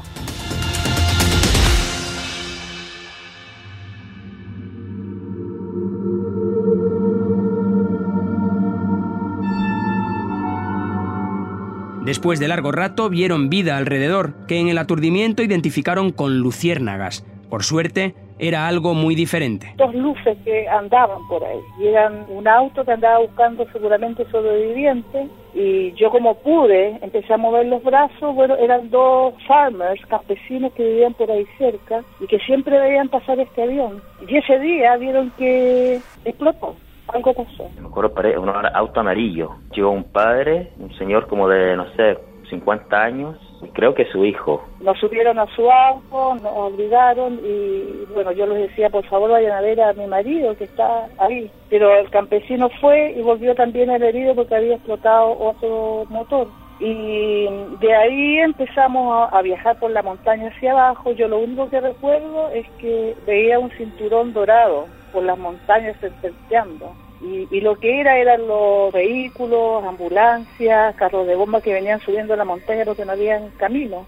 Después 12.12 12.38
de 12.38 12.46
largo 12.46 12.72
rato 12.72 13.08
vieron 13.08 13.48
vida 13.48 13.78
alrededor, 13.78 14.34
que 14.46 14.60
en 14.60 14.68
el 14.68 14.76
aturdimiento 14.76 15.42
identificaron 15.42 16.12
con 16.12 16.40
luciérnagas. 16.40 17.24
Por 17.48 17.64
suerte, 17.64 18.14
era 18.38 18.68
algo 18.68 18.92
muy 18.92 19.14
diferente. 19.14 19.72
Dos 19.78 19.94
luces 19.94 20.36
que 20.44 20.68
andaban 20.68 21.26
por 21.26 21.42
ahí. 21.42 21.58
Y 21.80 21.86
eran 21.86 22.26
un 22.28 22.46
auto 22.46 22.84
que 22.84 22.92
andaba 22.92 23.20
buscando 23.20 23.66
seguramente 23.72 24.26
sobrevivientes. 24.30 25.30
Y 25.54 25.92
yo 25.92 26.10
como 26.10 26.34
pude, 26.34 26.98
empecé 27.00 27.32
a 27.32 27.38
mover 27.38 27.64
los 27.64 27.82
brazos. 27.82 28.34
Bueno, 28.34 28.56
eran 28.56 28.90
dos 28.90 29.32
farmers, 29.48 30.04
campesinos 30.04 30.70
que 30.74 30.84
vivían 30.84 31.14
por 31.14 31.30
ahí 31.30 31.46
cerca 31.56 32.04
y 32.20 32.26
que 32.26 32.38
siempre 32.40 32.78
veían 32.78 33.08
pasar 33.08 33.40
este 33.40 33.62
avión. 33.62 34.02
Y 34.28 34.36
ese 34.36 34.58
día 34.58 34.98
vieron 34.98 35.32
que 35.38 35.98
explotó 36.26 36.76
algo 37.12 37.34
pasó. 37.34 37.68
Me 37.80 37.86
acuerdo, 37.86 38.40
un 38.40 38.48
auto 38.48 39.00
amarillo. 39.00 39.50
Llegó 39.74 39.90
un 39.90 40.04
padre, 40.04 40.72
un 40.78 40.92
señor 40.96 41.26
como 41.26 41.48
de, 41.48 41.76
no 41.76 41.86
sé, 41.94 42.18
50 42.50 43.02
años, 43.02 43.36
y 43.62 43.68
creo 43.68 43.94
que 43.94 44.04
su 44.06 44.24
hijo. 44.24 44.62
Nos 44.80 44.98
subieron 44.98 45.38
a 45.38 45.46
su 45.54 45.70
auto, 45.70 46.34
nos 46.34 46.52
olvidaron 46.52 47.40
y 47.44 48.04
bueno, 48.12 48.32
yo 48.32 48.46
les 48.46 48.68
decía, 48.68 48.90
por 48.90 49.04
favor 49.06 49.30
vayan 49.30 49.52
a 49.52 49.60
ver 49.60 49.80
a 49.80 49.92
mi 49.92 50.06
marido 50.06 50.56
que 50.56 50.64
está 50.64 51.08
ahí. 51.18 51.50
Pero 51.70 51.94
el 51.96 52.10
campesino 52.10 52.68
fue 52.80 53.12
y 53.12 53.22
volvió 53.22 53.54
también 53.54 53.90
el 53.90 54.02
herido 54.02 54.34
porque 54.34 54.56
había 54.56 54.74
explotado 54.74 55.36
otro 55.38 56.04
motor. 56.10 56.48
Y 56.80 57.46
de 57.80 57.94
ahí 57.94 58.38
empezamos 58.38 59.28
a, 59.32 59.40
viajar 59.40 59.78
por 59.78 59.92
la 59.92 60.02
montaña 60.02 60.48
hacia 60.48 60.72
abajo. 60.72 61.12
Yo 61.12 61.28
lo 61.28 61.38
único 61.38 61.70
que 61.70 61.80
recuerdo 61.80 62.48
es 62.50 62.68
que 62.78 63.14
veía 63.24 63.60
un 63.60 63.70
cinturón 63.70 64.32
dorado 64.32 64.86
por 65.12 65.22
las 65.22 65.38
montañas 65.38 65.96
serpenteando. 66.00 66.92
Y, 67.22 67.46
y, 67.50 67.60
lo 67.60 67.76
que 67.76 68.00
era 68.00 68.18
eran 68.18 68.46
los 68.48 68.92
vehículos, 68.92 69.84
ambulancias, 69.84 70.96
carros 70.96 71.26
de 71.26 71.36
bomba 71.36 71.60
que 71.60 71.72
venían 71.72 72.00
subiendo 72.00 72.34
la 72.34 72.44
montaña 72.44 72.84
porque 72.84 73.04
no 73.04 73.12
habían 73.12 73.50
camino. 73.58 74.04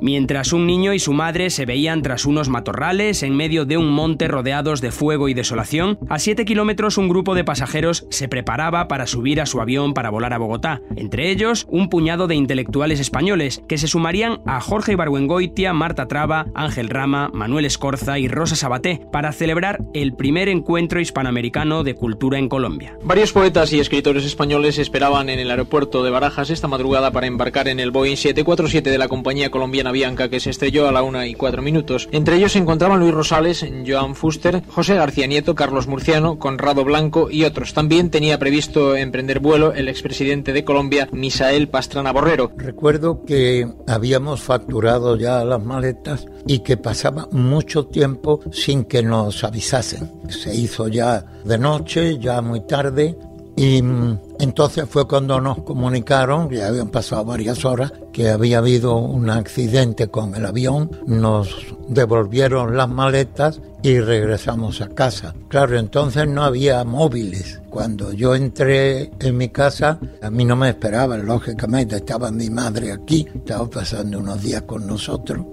Mientras 0.00 0.52
un 0.52 0.66
niño 0.66 0.94
y 0.94 0.98
su 0.98 1.12
madre 1.12 1.50
se 1.50 1.66
veían 1.66 2.02
tras 2.02 2.24
unos 2.24 2.48
matorrales 2.48 3.22
en 3.22 3.36
medio 3.36 3.64
de 3.64 3.76
un 3.76 3.88
monte 3.88 4.28
rodeados 4.28 4.80
de 4.80 4.92
fuego 4.92 5.28
y 5.28 5.34
desolación, 5.34 5.98
a 6.08 6.18
7 6.18 6.44
kilómetros 6.44 6.98
un 6.98 7.08
grupo 7.08 7.34
de 7.34 7.44
pasajeros 7.44 8.06
se 8.10 8.28
preparaba 8.28 8.88
para 8.88 9.06
subir 9.06 9.40
a 9.40 9.46
su 9.46 9.60
avión 9.60 9.94
para 9.94 10.10
volar 10.10 10.32
a 10.32 10.38
Bogotá, 10.38 10.80
entre 10.96 11.30
ellos 11.30 11.66
un 11.68 11.88
puñado 11.88 12.26
de 12.26 12.34
intelectuales 12.34 13.00
españoles 13.00 13.62
que 13.68 13.78
se 13.78 13.88
sumarían 13.88 14.40
a 14.46 14.60
Jorge 14.60 14.92
Ibargüengoitia, 14.92 15.72
Marta 15.72 16.06
Traba, 16.06 16.46
Ángel 16.54 16.88
Rama, 16.88 17.30
Manuel 17.32 17.64
Escorza 17.64 18.18
y 18.18 18.28
Rosa 18.28 18.56
Sabaté 18.56 19.00
para 19.12 19.32
celebrar 19.32 19.82
el 19.94 20.14
primer 20.14 20.48
encuentro 20.48 21.00
hispanoamericano 21.00 21.84
de 21.84 21.94
cultura 21.94 22.38
en 22.38 22.48
Colombia. 22.48 22.96
Varios 23.02 23.32
poetas 23.32 23.72
y 23.72 23.80
escritores 23.80 24.24
españoles 24.24 24.78
esperaban 24.78 25.28
en 25.28 25.38
el 25.38 25.50
aeropuerto 25.50 26.02
de 26.02 26.10
Barajas 26.10 26.50
esta 26.50 26.68
madrugada 26.68 27.10
para 27.10 27.26
embarcar 27.26 27.68
en 27.68 27.80
el 27.80 27.90
Boeing 27.90 28.16
747 28.16 28.90
de 28.90 28.98
la 28.98 29.08
compañía 29.08 29.50
colombiana 29.50 29.89
Que 29.90 30.40
se 30.40 30.50
estrelló 30.50 30.88
a 30.88 30.92
la 30.92 31.02
una 31.02 31.26
y 31.26 31.34
cuatro 31.34 31.62
minutos. 31.62 32.08
Entre 32.12 32.36
ellos 32.36 32.52
se 32.52 32.58
encontraban 32.58 33.00
Luis 33.00 33.12
Rosales, 33.12 33.66
Joan 33.86 34.14
Fuster, 34.14 34.62
José 34.68 34.94
García 34.94 35.26
Nieto, 35.26 35.54
Carlos 35.54 35.88
Murciano, 35.88 36.38
Conrado 36.38 36.84
Blanco 36.84 37.28
y 37.30 37.44
otros. 37.44 37.74
También 37.74 38.08
tenía 38.08 38.38
previsto 38.38 38.94
emprender 38.94 39.40
vuelo 39.40 39.72
el 39.72 39.88
expresidente 39.88 40.52
de 40.52 40.64
Colombia, 40.64 41.08
Misael 41.10 41.68
Pastrana 41.68 42.12
Borrero. 42.12 42.52
Recuerdo 42.56 43.24
que 43.24 43.66
habíamos 43.88 44.40
facturado 44.40 45.16
ya 45.16 45.44
las 45.44 45.62
maletas 45.62 46.26
y 46.46 46.60
que 46.60 46.76
pasaba 46.76 47.28
mucho 47.32 47.86
tiempo 47.86 48.40
sin 48.52 48.84
que 48.84 49.02
nos 49.02 49.42
avisasen. 49.42 50.10
Se 50.28 50.54
hizo 50.54 50.86
ya 50.88 51.24
de 51.44 51.58
noche, 51.58 52.18
ya 52.18 52.40
muy 52.42 52.60
tarde, 52.66 53.18
y 53.60 53.82
mm, 53.82 54.18
entonces 54.38 54.86
fue 54.88 55.06
cuando 55.06 55.38
nos 55.38 55.62
comunicaron, 55.64 56.48
ya 56.48 56.68
habían 56.68 56.88
pasado 56.88 57.26
varias 57.26 57.66
horas, 57.66 57.92
que 58.10 58.30
había 58.30 58.56
habido 58.56 58.96
un 58.96 59.28
accidente 59.28 60.08
con 60.08 60.34
el 60.34 60.46
avión, 60.46 60.90
nos 61.06 61.54
devolvieron 61.86 62.74
las 62.74 62.88
maletas 62.88 63.60
y 63.82 64.00
regresamos 64.00 64.80
a 64.80 64.88
casa. 64.88 65.34
Claro, 65.48 65.78
entonces 65.78 66.26
no 66.26 66.42
había 66.42 66.82
móviles. 66.84 67.60
Cuando 67.68 68.14
yo 68.14 68.34
entré 68.34 69.10
en 69.20 69.36
mi 69.36 69.50
casa, 69.50 69.98
a 70.22 70.30
mí 70.30 70.46
no 70.46 70.56
me 70.56 70.70
esperaban, 70.70 71.26
lógicamente, 71.26 71.96
estaba 71.96 72.30
mi 72.30 72.48
madre 72.48 72.92
aquí, 72.92 73.26
estaba 73.34 73.68
pasando 73.68 74.20
unos 74.20 74.40
días 74.40 74.62
con 74.62 74.86
nosotros. 74.86 75.44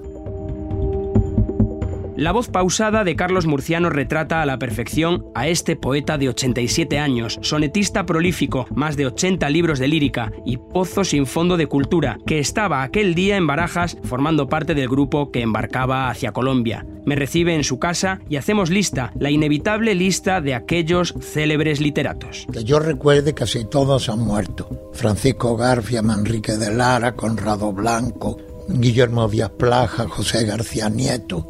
La 2.18 2.32
voz 2.32 2.50
pausada 2.50 3.04
de 3.04 3.16
Carlos 3.16 3.46
Murciano 3.46 3.92
retrata 3.92 4.42
a 4.42 4.48
la 4.48 4.58
perfección 4.58 5.28
a 5.36 5.48
este 5.50 5.76
poeta 5.76 6.18
de 6.18 6.30
87 6.30 6.98
años, 6.98 7.38
sonetista 7.44 8.08
prolífico, 8.08 8.66
más 8.74 8.98
de 8.98 9.06
80 9.06 9.48
libros 9.52 9.78
de 9.78 9.88
lírica 9.88 10.32
y 10.44 10.58
pozo 10.58 11.04
sin 11.04 11.28
fondo 11.28 11.58
de 11.58 11.68
cultura, 11.68 12.18
que 12.26 12.40
estaba 12.40 12.82
aquel 12.82 13.14
día 13.14 13.38
en 13.38 13.46
Barajas 13.46 13.98
formando 14.04 14.50
parte 14.50 14.74
del 14.74 14.90
grupo 14.90 15.32
que 15.32 15.44
embarcaba 15.44 16.10
hacia 16.10 16.32
Colombia. 16.32 16.88
Me 17.06 17.16
recibe 17.16 17.54
en 17.54 17.64
su 17.64 17.78
casa 17.78 18.20
y 18.28 18.38
hacemos 18.38 18.72
lista, 18.72 19.12
la 19.20 19.30
inevitable 19.30 19.94
lista 19.94 20.42
de 20.42 20.56
aquellos 20.56 21.14
célebres 21.22 21.80
literatos. 21.80 22.48
Que 22.52 22.64
yo 22.64 22.80
recuerde 22.80 23.36
casi 23.36 23.64
todos 23.64 24.10
han 24.10 24.22
muerto. 24.22 24.90
Francisco 24.92 25.56
García, 25.56 26.02
Manrique 26.02 26.58
de 26.58 26.74
Lara, 26.74 27.12
Conrado 27.12 27.72
Blanco, 27.74 28.38
Guillermo 28.70 29.28
Díaz 29.30 29.52
Plaja, 29.52 30.08
José 30.10 30.46
García 30.46 30.90
Nieto. 30.90 31.48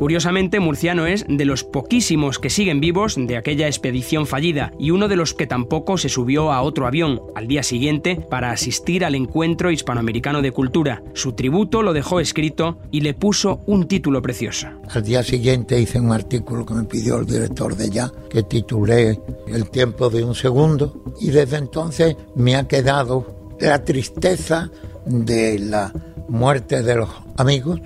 Curiosamente, 0.00 0.60
Murciano 0.60 1.04
es 1.04 1.26
de 1.28 1.44
los 1.44 1.62
poquísimos 1.62 2.38
que 2.38 2.48
siguen 2.48 2.80
vivos 2.80 3.16
de 3.18 3.36
aquella 3.36 3.66
expedición 3.66 4.26
fallida 4.26 4.72
y 4.78 4.92
uno 4.92 5.08
de 5.08 5.16
los 5.16 5.34
que 5.34 5.46
tampoco 5.46 5.98
se 5.98 6.08
subió 6.08 6.52
a 6.52 6.62
otro 6.62 6.86
avión 6.86 7.20
al 7.34 7.46
día 7.46 7.62
siguiente 7.62 8.16
para 8.16 8.50
asistir 8.50 9.04
al 9.04 9.14
encuentro 9.14 9.70
hispanoamericano 9.70 10.40
de 10.40 10.52
cultura. 10.52 11.02
Su 11.12 11.34
tributo 11.34 11.82
lo 11.82 11.92
dejó 11.92 12.18
escrito 12.18 12.78
y 12.90 13.02
le 13.02 13.12
puso 13.12 13.60
un 13.66 13.88
título 13.88 14.22
precioso. 14.22 14.68
Al 14.88 15.02
día 15.02 15.22
siguiente 15.22 15.78
hice 15.78 16.00
un 16.00 16.12
artículo 16.12 16.64
que 16.64 16.72
me 16.72 16.84
pidió 16.84 17.18
el 17.18 17.26
director 17.26 17.76
de 17.76 17.90
ya, 17.90 18.10
que 18.30 18.42
titulé 18.42 19.20
El 19.48 19.68
tiempo 19.68 20.08
de 20.08 20.24
un 20.24 20.34
segundo, 20.34 21.14
y 21.20 21.28
desde 21.28 21.58
entonces 21.58 22.16
me 22.34 22.56
ha 22.56 22.66
quedado 22.66 23.54
la 23.60 23.84
tristeza 23.84 24.70
de 25.04 25.58
la 25.58 25.92
muerte 26.26 26.82
de 26.82 26.96
los 26.96 27.10
amigos 27.36 27.82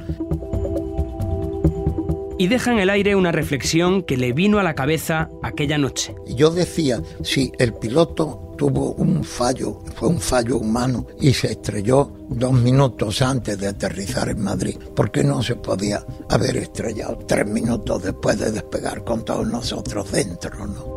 y 2.38 2.48
deja 2.48 2.72
en 2.72 2.78
el 2.78 2.90
aire 2.90 3.16
una 3.16 3.32
reflexión 3.32 4.02
que 4.02 4.16
le 4.16 4.32
vino 4.32 4.58
a 4.58 4.62
la 4.62 4.74
cabeza 4.74 5.30
aquella 5.42 5.78
noche. 5.78 6.14
Yo 6.26 6.50
decía, 6.50 7.00
si 7.22 7.52
el 7.58 7.74
piloto 7.74 8.52
tuvo 8.56 8.92
un 8.92 9.24
fallo, 9.24 9.80
fue 9.94 10.08
un 10.08 10.20
fallo 10.20 10.58
humano 10.58 11.06
y 11.20 11.32
se 11.32 11.52
estrelló 11.52 12.10
dos 12.28 12.52
minutos 12.52 13.20
antes 13.22 13.58
de 13.58 13.68
aterrizar 13.68 14.28
en 14.28 14.42
Madrid, 14.42 14.76
¿por 14.94 15.10
qué 15.10 15.24
no 15.24 15.42
se 15.42 15.56
podía 15.56 16.04
haber 16.28 16.56
estrellado 16.56 17.18
tres 17.26 17.46
minutos 17.46 18.02
después 18.02 18.38
de 18.38 18.52
despegar 18.52 19.04
con 19.04 19.24
todos 19.24 19.46
nosotros 19.46 20.10
dentro, 20.10 20.66
no? 20.66 20.93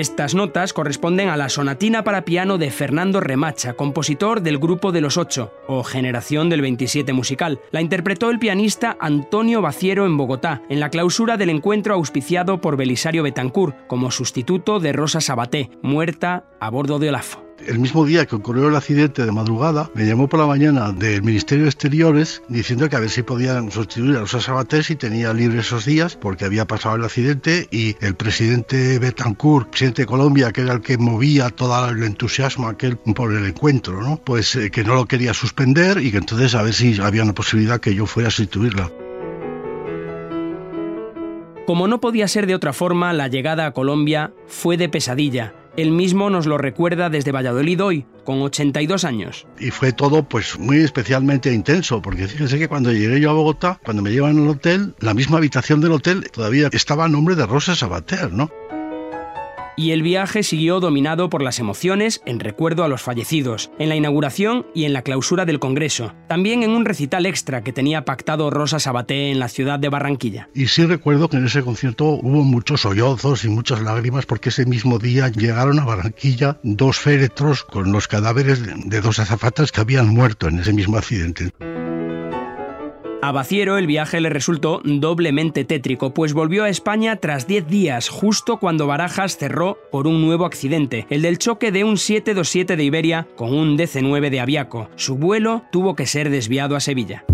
Estas 0.00 0.34
notas 0.34 0.72
corresponden 0.72 1.28
a 1.28 1.36
la 1.36 1.50
sonatina 1.50 2.04
para 2.04 2.24
piano 2.24 2.56
de 2.56 2.70
Fernando 2.70 3.20
Remacha, 3.20 3.74
compositor 3.74 4.40
del 4.40 4.56
Grupo 4.56 4.92
de 4.92 5.02
los 5.02 5.18
Ocho, 5.18 5.52
o 5.68 5.84
Generación 5.84 6.48
del 6.48 6.62
27 6.62 7.12
musical. 7.12 7.60
La 7.70 7.82
interpretó 7.82 8.30
el 8.30 8.38
pianista 8.38 8.96
Antonio 8.98 9.60
Baciero 9.60 10.06
en 10.06 10.16
Bogotá, 10.16 10.62
en 10.70 10.80
la 10.80 10.88
clausura 10.88 11.36
del 11.36 11.50
encuentro 11.50 11.92
auspiciado 11.92 12.62
por 12.62 12.78
Belisario 12.78 13.22
Betancourt, 13.22 13.76
como 13.88 14.10
sustituto 14.10 14.80
de 14.80 14.94
Rosa 14.94 15.20
Sabaté, 15.20 15.68
muerta 15.82 16.46
a 16.60 16.70
bordo 16.70 16.98
de 16.98 17.10
Olafo. 17.10 17.49
El 17.70 17.78
mismo 17.78 18.04
día 18.04 18.26
que 18.26 18.34
ocurrió 18.34 18.66
el 18.66 18.74
accidente 18.74 19.24
de 19.24 19.30
madrugada, 19.30 19.92
me 19.94 20.04
llamó 20.04 20.28
por 20.28 20.40
la 20.40 20.46
mañana 20.46 20.90
del 20.90 21.22
Ministerio 21.22 21.62
de 21.62 21.70
Exteriores 21.70 22.42
diciendo 22.48 22.88
que 22.88 22.96
a 22.96 22.98
ver 22.98 23.10
si 23.10 23.22
podían 23.22 23.70
sustituir 23.70 24.16
a 24.16 24.20
los 24.22 24.32
Sabaté 24.32 24.82
si 24.82 24.96
tenía 24.96 25.32
libre 25.32 25.60
esos 25.60 25.84
días 25.84 26.16
porque 26.16 26.44
había 26.44 26.66
pasado 26.66 26.96
el 26.96 27.04
accidente 27.04 27.68
y 27.70 27.94
el 28.00 28.16
presidente 28.16 28.98
Betancourt, 28.98 29.70
presidente 29.70 30.02
de 30.02 30.06
Colombia, 30.06 30.50
que 30.50 30.62
era 30.62 30.72
el 30.72 30.80
que 30.80 30.98
movía 30.98 31.50
todo 31.50 31.90
el 31.90 32.02
entusiasmo 32.02 32.66
aquel 32.66 32.96
por 32.96 33.32
el 33.32 33.46
encuentro. 33.46 34.20
Pues 34.24 34.56
eh, 34.56 34.72
que 34.72 34.82
no 34.82 34.96
lo 34.96 35.06
quería 35.06 35.32
suspender 35.32 36.02
y 36.02 36.10
que 36.10 36.18
entonces 36.18 36.56
a 36.56 36.64
ver 36.64 36.74
si 36.74 37.00
había 37.00 37.22
una 37.22 37.34
posibilidad 37.34 37.78
que 37.78 37.94
yo 37.94 38.04
fuera 38.06 38.30
a 38.30 38.32
sustituirla. 38.32 38.90
Como 41.68 41.86
no 41.86 42.00
podía 42.00 42.26
ser 42.26 42.48
de 42.48 42.56
otra 42.56 42.72
forma, 42.72 43.12
la 43.12 43.28
llegada 43.28 43.66
a 43.66 43.72
Colombia 43.72 44.32
fue 44.48 44.76
de 44.76 44.88
pesadilla 44.88 45.54
él 45.76 45.90
mismo 45.90 46.30
nos 46.30 46.46
lo 46.46 46.58
recuerda 46.58 47.10
desde 47.10 47.32
Valladolid 47.32 47.82
hoy, 47.82 48.06
con 48.24 48.42
82 48.42 49.04
años. 49.04 49.46
Y 49.58 49.70
fue 49.70 49.92
todo 49.92 50.22
pues 50.22 50.58
muy 50.58 50.78
especialmente 50.78 51.52
intenso, 51.52 52.02
porque 52.02 52.28
fíjense 52.28 52.58
que 52.58 52.68
cuando 52.68 52.92
llegué 52.92 53.20
yo 53.20 53.30
a 53.30 53.34
Bogotá, 53.34 53.80
cuando 53.84 54.02
me 54.02 54.10
llevan 54.10 54.38
al 54.38 54.48
hotel, 54.48 54.94
la 55.00 55.14
misma 55.14 55.38
habitación 55.38 55.80
del 55.80 55.92
hotel 55.92 56.30
todavía 56.32 56.68
estaba 56.72 57.04
a 57.04 57.08
nombre 57.08 57.34
de 57.34 57.46
Rosa 57.46 57.74
Sabater, 57.74 58.32
¿no? 58.32 58.50
Y 59.80 59.92
el 59.92 60.02
viaje 60.02 60.42
siguió 60.42 60.78
dominado 60.78 61.30
por 61.30 61.40
las 61.40 61.58
emociones 61.58 62.20
en 62.26 62.38
recuerdo 62.38 62.84
a 62.84 62.88
los 62.88 63.00
fallecidos, 63.00 63.70
en 63.78 63.88
la 63.88 63.96
inauguración 63.96 64.66
y 64.74 64.84
en 64.84 64.92
la 64.92 65.00
clausura 65.00 65.46
del 65.46 65.58
Congreso, 65.58 66.12
también 66.28 66.62
en 66.62 66.72
un 66.72 66.84
recital 66.84 67.24
extra 67.24 67.62
que 67.62 67.72
tenía 67.72 68.04
pactado 68.04 68.50
Rosa 68.50 68.78
Sabaté 68.78 69.30
en 69.30 69.38
la 69.38 69.48
ciudad 69.48 69.78
de 69.78 69.88
Barranquilla. 69.88 70.50
Y 70.54 70.66
sí 70.66 70.84
recuerdo 70.84 71.30
que 71.30 71.38
en 71.38 71.46
ese 71.46 71.62
concierto 71.62 72.04
hubo 72.04 72.44
muchos 72.44 72.82
sollozos 72.82 73.44
y 73.44 73.48
muchas 73.48 73.80
lágrimas 73.80 74.26
porque 74.26 74.50
ese 74.50 74.66
mismo 74.66 74.98
día 74.98 75.28
llegaron 75.28 75.78
a 75.78 75.86
Barranquilla 75.86 76.58
dos 76.62 76.98
féretros 76.98 77.64
con 77.64 77.90
los 77.90 78.06
cadáveres 78.06 78.62
de 78.84 79.00
dos 79.00 79.18
azafatas 79.18 79.72
que 79.72 79.80
habían 79.80 80.08
muerto 80.08 80.48
en 80.48 80.58
ese 80.58 80.74
mismo 80.74 80.98
accidente. 80.98 81.52
A 83.22 83.32
Baciero 83.32 83.76
el 83.76 83.86
viaje 83.86 84.18
le 84.18 84.30
resultó 84.30 84.80
doblemente 84.82 85.66
tétrico, 85.66 86.14
pues 86.14 86.32
volvió 86.32 86.64
a 86.64 86.70
España 86.70 87.16
tras 87.16 87.46
10 87.46 87.66
días, 87.66 88.08
justo 88.08 88.56
cuando 88.56 88.86
Barajas 88.86 89.36
cerró 89.36 89.76
por 89.92 90.06
un 90.06 90.22
nuevo 90.22 90.46
accidente, 90.46 91.06
el 91.10 91.20
del 91.20 91.36
choque 91.36 91.70
de 91.70 91.84
un 91.84 91.98
727 91.98 92.76
de 92.76 92.84
Iberia 92.84 93.28
con 93.36 93.52
un 93.52 93.76
DC-9 93.76 94.30
de 94.30 94.40
Aviaco. 94.40 94.88
Su 94.96 95.18
vuelo 95.18 95.64
tuvo 95.70 95.94
que 95.94 96.06
ser 96.06 96.30
desviado 96.30 96.76
a 96.76 96.80
Sevilla. 96.80 97.24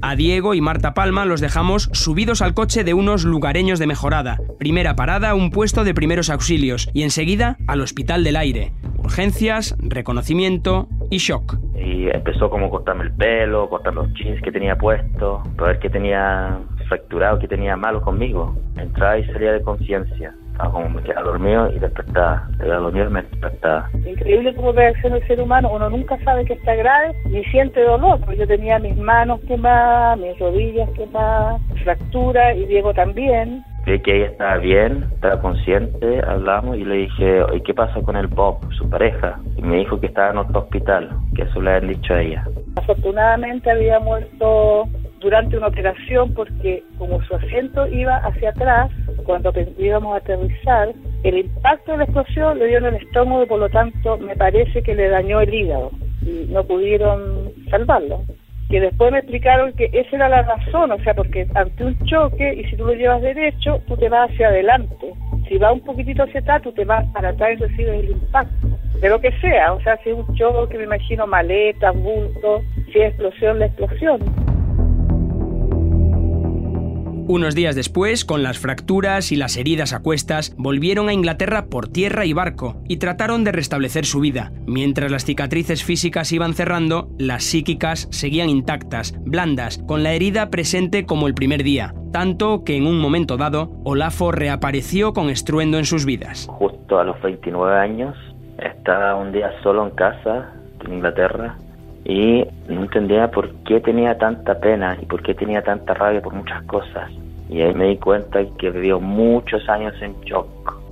A 0.00 0.16
Diego 0.16 0.54
y 0.54 0.62
Marta 0.62 0.94
Palma 0.94 1.26
los 1.26 1.42
dejamos 1.42 1.90
subidos 1.92 2.40
al 2.40 2.54
coche 2.54 2.82
de 2.82 2.94
unos 2.94 3.24
lugareños 3.24 3.78
de 3.78 3.86
mejorada. 3.86 4.40
Primera 4.58 4.96
parada, 4.96 5.34
un 5.34 5.50
puesto 5.50 5.84
de 5.84 5.92
primeros 5.92 6.30
auxilios 6.30 6.88
y 6.94 7.02
enseguida 7.02 7.58
al 7.66 7.82
Hospital 7.82 8.24
del 8.24 8.36
Aire 8.36 8.72
urgencias, 9.08 9.74
reconocimiento 9.78 10.86
y 11.10 11.16
shock. 11.16 11.56
Y 11.74 12.10
empezó 12.10 12.50
como 12.50 12.66
a 12.66 12.70
cortarme 12.70 13.04
el 13.04 13.12
pelo, 13.12 13.70
cortar 13.70 13.94
los 13.94 14.12
jeans 14.12 14.40
que 14.42 14.52
tenía 14.52 14.76
puesto, 14.76 15.42
para 15.56 15.72
ver 15.72 15.78
qué 15.78 15.88
tenía 15.88 16.58
fracturado, 16.88 17.38
qué 17.38 17.48
tenía 17.48 17.74
malo 17.74 18.02
conmigo. 18.02 18.54
Entraba 18.76 19.18
y 19.18 19.24
salía 19.32 19.52
de 19.52 19.62
conciencia. 19.62 20.34
Estaba 20.52 20.72
como 20.72 20.90
me 20.90 21.02
quedaba 21.02 21.22
dormido 21.22 21.72
y 21.72 21.78
despertaba. 21.78 22.48
Te 22.58 22.64
quedaba 22.64 22.82
dormido 22.82 23.06
y 23.06 23.12
me 23.12 23.22
despertaba. 23.22 23.90
Increíble 24.06 24.54
cómo 24.54 24.72
reacciona 24.72 25.16
el 25.16 25.26
ser 25.26 25.40
humano. 25.40 25.70
Uno 25.72 25.88
nunca 25.88 26.18
sabe 26.24 26.44
que 26.44 26.54
está 26.54 26.74
grave 26.74 27.14
ni 27.30 27.42
siente 27.44 27.80
dolor. 27.80 28.20
Porque 28.20 28.36
yo 28.36 28.46
tenía 28.46 28.78
mis 28.78 28.96
manos 28.96 29.40
quemadas, 29.48 30.18
mis 30.18 30.38
rodillas 30.38 30.90
quemadas, 30.90 31.62
fractura 31.82 32.54
y 32.54 32.66
Diego 32.66 32.92
también 32.92 33.64
que 33.84 34.16
ella 34.16 34.26
estaba 34.26 34.56
bien, 34.58 35.06
estaba 35.14 35.40
consciente, 35.40 36.20
hablamos 36.26 36.76
y 36.76 36.84
le 36.84 36.94
dije, 36.96 37.42
¿y 37.54 37.60
qué 37.62 37.72
pasa 37.72 38.00
con 38.02 38.16
el 38.16 38.26
Bob, 38.26 38.58
su 38.74 38.88
pareja? 38.88 39.40
Y 39.56 39.62
me 39.62 39.76
dijo 39.78 39.98
que 39.98 40.06
estaba 40.08 40.30
en 40.30 40.38
otro 40.38 40.60
hospital, 40.60 41.10
que 41.34 41.42
eso 41.42 41.60
le 41.62 41.72
habían 41.72 41.94
dicho 41.94 42.12
a 42.12 42.22
ella. 42.22 42.44
Afortunadamente 42.76 43.70
había 43.70 43.98
muerto 43.98 44.88
durante 45.20 45.56
una 45.56 45.68
operación 45.68 46.34
porque 46.34 46.84
como 46.98 47.22
su 47.22 47.34
asiento 47.34 47.86
iba 47.88 48.16
hacia 48.18 48.50
atrás, 48.50 48.90
cuando 49.24 49.52
íbamos 49.78 50.14
a 50.14 50.18
aterrizar, 50.18 50.92
el 51.24 51.38
impacto 51.38 51.92
de 51.92 51.98
la 51.98 52.04
explosión 52.04 52.58
le 52.58 52.66
dio 52.66 52.78
en 52.78 52.86
el 52.86 52.94
estómago 52.96 53.42
y 53.42 53.46
por 53.46 53.58
lo 53.58 53.68
tanto 53.68 54.18
me 54.18 54.36
parece 54.36 54.82
que 54.82 54.94
le 54.94 55.08
dañó 55.08 55.40
el 55.40 55.52
hígado 55.52 55.90
y 56.22 56.46
no 56.50 56.62
pudieron 56.64 57.52
salvarlo 57.70 58.20
que 58.68 58.80
después 58.80 59.10
me 59.10 59.18
explicaron 59.18 59.72
que 59.72 59.90
esa 59.92 60.16
era 60.16 60.28
la 60.28 60.42
razón, 60.42 60.92
o 60.92 60.98
sea, 60.98 61.14
porque 61.14 61.46
ante 61.54 61.84
un 61.84 61.98
choque, 62.04 62.54
y 62.54 62.64
si 62.64 62.76
tú 62.76 62.84
lo 62.84 62.94
llevas 62.94 63.22
derecho, 63.22 63.80
tú 63.86 63.96
te 63.96 64.08
vas 64.08 64.30
hacia 64.30 64.48
adelante. 64.48 65.14
Si 65.48 65.56
va 65.56 65.72
un 65.72 65.80
poquitito 65.80 66.24
hacia 66.24 66.40
atrás, 66.40 66.62
tú 66.62 66.72
te 66.72 66.84
vas 66.84 67.06
para 67.12 67.30
atrás 67.30 67.52
y 67.54 67.62
recibes 67.62 68.04
el 68.04 68.10
impacto. 68.10 68.68
De 69.00 69.08
lo 69.08 69.20
que 69.20 69.32
sea, 69.40 69.72
o 69.72 69.80
sea, 69.80 69.96
si 70.02 70.10
es 70.10 70.16
un 70.16 70.34
choque, 70.34 70.76
me 70.76 70.84
imagino 70.84 71.26
maletas, 71.26 71.96
bultos, 71.96 72.62
si 72.92 72.98
es 72.98 73.08
explosión, 73.08 73.58
la 73.58 73.66
explosión. 73.66 74.20
Unos 77.30 77.54
días 77.54 77.74
después, 77.74 78.24
con 78.24 78.42
las 78.42 78.58
fracturas 78.58 79.32
y 79.32 79.36
las 79.36 79.58
heridas 79.58 79.92
a 79.92 80.00
cuestas, 80.00 80.54
volvieron 80.56 81.10
a 81.10 81.12
Inglaterra 81.12 81.66
por 81.66 81.86
tierra 81.86 82.24
y 82.24 82.32
barco 82.32 82.80
y 82.88 82.96
trataron 82.96 83.44
de 83.44 83.52
restablecer 83.52 84.06
su 84.06 84.20
vida. 84.20 84.50
Mientras 84.66 85.10
las 85.10 85.26
cicatrices 85.26 85.84
físicas 85.84 86.32
iban 86.32 86.54
cerrando, 86.54 87.10
las 87.18 87.44
psíquicas 87.44 88.08
seguían 88.10 88.48
intactas, 88.48 89.14
blandas, 89.20 89.76
con 89.86 90.02
la 90.02 90.14
herida 90.14 90.48
presente 90.48 91.04
como 91.04 91.26
el 91.26 91.34
primer 91.34 91.64
día, 91.64 91.92
tanto 92.14 92.64
que 92.64 92.78
en 92.78 92.86
un 92.86 92.98
momento 92.98 93.36
dado, 93.36 93.72
Olafo 93.84 94.32
reapareció 94.32 95.12
con 95.12 95.28
estruendo 95.28 95.76
en 95.76 95.84
sus 95.84 96.06
vidas. 96.06 96.46
Justo 96.48 96.98
a 96.98 97.04
los 97.04 97.20
29 97.20 97.76
años, 97.76 98.16
estaba 98.56 99.16
un 99.16 99.32
día 99.32 99.50
solo 99.62 99.86
en 99.86 99.90
casa, 99.90 100.54
en 100.82 100.94
Inglaterra, 100.94 101.58
y 102.08 102.42
no 102.68 102.84
entendía 102.84 103.30
por 103.30 103.54
qué 103.64 103.80
tenía 103.80 104.16
tanta 104.16 104.58
pena 104.58 104.96
y 105.00 105.04
por 105.04 105.22
qué 105.22 105.34
tenía 105.34 105.62
tanta 105.62 105.92
rabia 105.92 106.22
por 106.22 106.32
muchas 106.32 106.62
cosas. 106.62 107.10
Y 107.50 107.60
ahí 107.60 107.74
me 107.74 107.88
di 107.88 107.96
cuenta 107.98 108.40
que 108.58 108.70
vivió 108.70 108.98
muchos 108.98 109.68
años 109.68 109.94
en 110.00 110.18
shock. 110.22 110.48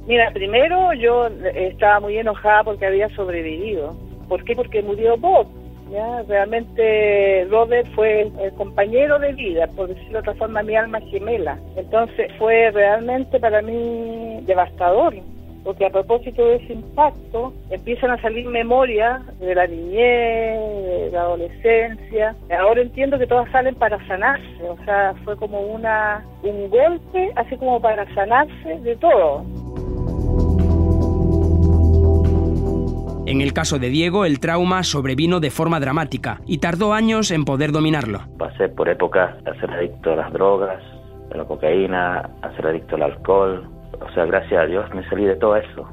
Mira, 0.06 0.30
primero 0.32 0.92
yo 0.92 1.28
estaba 1.54 2.00
muy 2.00 2.18
enojada 2.18 2.64
porque 2.64 2.86
había 2.86 3.08
sobrevivido. 3.16 3.96
¿Por 4.28 4.44
qué? 4.44 4.54
Porque 4.54 4.82
murió 4.82 5.16
Bob. 5.16 5.46
¿ya? 5.90 6.22
Realmente 6.28 7.46
Robert 7.50 7.88
fue 7.94 8.30
el 8.42 8.52
compañero 8.52 9.18
de 9.18 9.32
vida, 9.32 9.68
por 9.68 9.88
decirlo 9.88 10.12
de 10.12 10.18
otra 10.18 10.34
forma, 10.34 10.62
mi 10.62 10.76
alma 10.76 11.00
gemela. 11.00 11.58
Entonces 11.76 12.30
fue 12.38 12.70
realmente 12.72 13.40
para 13.40 13.62
mí 13.62 14.40
devastador 14.42 15.14
porque 15.66 15.84
a 15.84 15.90
propósito 15.90 16.46
de 16.46 16.56
ese 16.56 16.74
impacto 16.74 17.52
empiezan 17.70 18.12
a 18.12 18.22
salir 18.22 18.46
memorias 18.46 19.20
de 19.40 19.52
la 19.52 19.66
niñez, 19.66 20.60
de 20.60 21.10
la 21.12 21.22
adolescencia. 21.22 22.36
Ahora 22.56 22.82
entiendo 22.82 23.18
que 23.18 23.26
todas 23.26 23.50
salen 23.50 23.74
para 23.74 23.98
sanarse, 24.06 24.62
o 24.62 24.76
sea, 24.84 25.12
fue 25.24 25.36
como 25.36 25.60
una 25.60 26.24
un 26.44 26.70
golpe, 26.70 27.32
así 27.34 27.56
como 27.56 27.80
para 27.80 28.06
sanarse 28.14 28.78
de 28.78 28.94
todo. 28.94 29.44
En 33.26 33.40
el 33.40 33.52
caso 33.52 33.80
de 33.80 33.88
Diego, 33.88 34.24
el 34.24 34.38
trauma 34.38 34.84
sobrevino 34.84 35.40
de 35.40 35.50
forma 35.50 35.80
dramática 35.80 36.40
y 36.46 36.58
tardó 36.58 36.92
años 36.92 37.32
en 37.32 37.44
poder 37.44 37.72
dominarlo. 37.72 38.20
Pasé 38.38 38.68
por 38.68 38.88
épocas 38.88 39.34
a 39.44 39.60
ser 39.60 39.68
adicto 39.72 40.12
a 40.12 40.16
las 40.16 40.32
drogas, 40.32 40.80
a 41.34 41.36
la 41.36 41.44
cocaína, 41.44 42.30
a 42.40 42.54
ser 42.54 42.68
adicto 42.68 42.94
al 42.94 43.02
alcohol. 43.02 43.75
O 44.00 44.10
sea, 44.12 44.24
gracias 44.26 44.62
a 44.62 44.66
Dios 44.66 44.92
me 44.94 45.08
salí 45.08 45.24
de 45.24 45.36
todo 45.36 45.56
eso. 45.56 45.88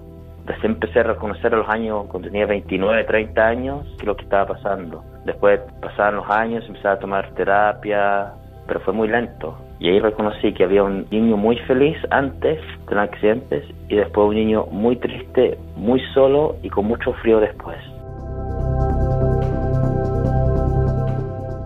Desde 0.46 0.68
empecé 0.68 1.00
a 1.00 1.04
reconocer 1.04 1.54
a 1.54 1.58
los 1.58 1.70
años, 1.70 2.06
cuando 2.10 2.30
tenía 2.30 2.46
29, 2.46 3.06
30 3.06 3.48
años, 3.48 3.86
qué 3.96 4.02
es 4.02 4.06
lo 4.06 4.16
que 4.16 4.24
estaba 4.24 4.48
pasando. 4.48 5.04
Después 5.26 5.62
pasaban 5.82 6.16
los 6.16 6.30
años, 6.30 6.66
empecé 6.68 6.88
a 6.88 7.00
tomar 7.00 7.34
terapia, 7.36 8.34
pero 8.68 8.82
fue 8.82 8.94
muy 8.94 9.08
lento. 9.08 9.58
Y 9.80 9.89
ahí 9.89 10.00
reconocí 10.00 10.54
que 10.54 10.63
había 10.63 10.84
un 10.84 11.06
niño 11.12 11.38
muy 11.38 11.58
feliz 11.60 11.98
antes 12.10 12.60
de 12.88 12.96
los 12.96 13.04
accidentes 13.04 13.63
y 13.88 13.96
después 13.96 14.30
un 14.30 14.36
niño 14.36 14.66
muy 14.72 14.96
triste, 14.98 15.58
muy 15.76 16.02
solo 16.13 16.58
y 16.62 16.70
con 16.70 16.86
mucho 16.86 17.13
frío 17.13 17.39
después. 17.39 17.78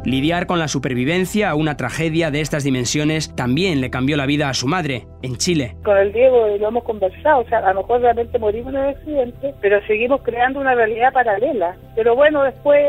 Lidiar 0.08 0.48
con 0.48 0.58
la 0.58 0.70
supervivencia 0.70 1.50
a 1.50 1.56
una 1.56 1.76
tragedia 1.76 2.32
de 2.32 2.40
estas 2.40 2.64
dimensiones 2.64 3.36
también 3.36 3.82
le 3.82 3.90
cambió 3.90 4.16
la 4.16 4.26
vida 4.26 4.48
a 4.48 4.54
su 4.54 4.66
madre, 4.66 5.04
en 5.22 5.36
Chile. 5.36 5.76
Con 5.84 5.98
el 5.98 6.14
Diego 6.14 6.48
lo 6.58 6.70
hemos 6.70 6.86
conversado, 6.86 7.42
o 7.42 7.46
sea, 7.50 7.58
a 7.58 7.74
lo 7.74 7.82
mejor 7.82 8.00
realmente 8.00 8.40
morimos 8.40 8.74
en 8.74 8.80
el 8.80 8.90
accidente, 8.96 9.54
pero 9.60 9.86
seguimos 9.86 10.22
creando 10.22 10.62
una 10.62 10.76
realidad 10.76 11.12
paralela. 11.12 11.76
Pero 11.94 12.16
bueno, 12.16 12.44
después 12.44 12.80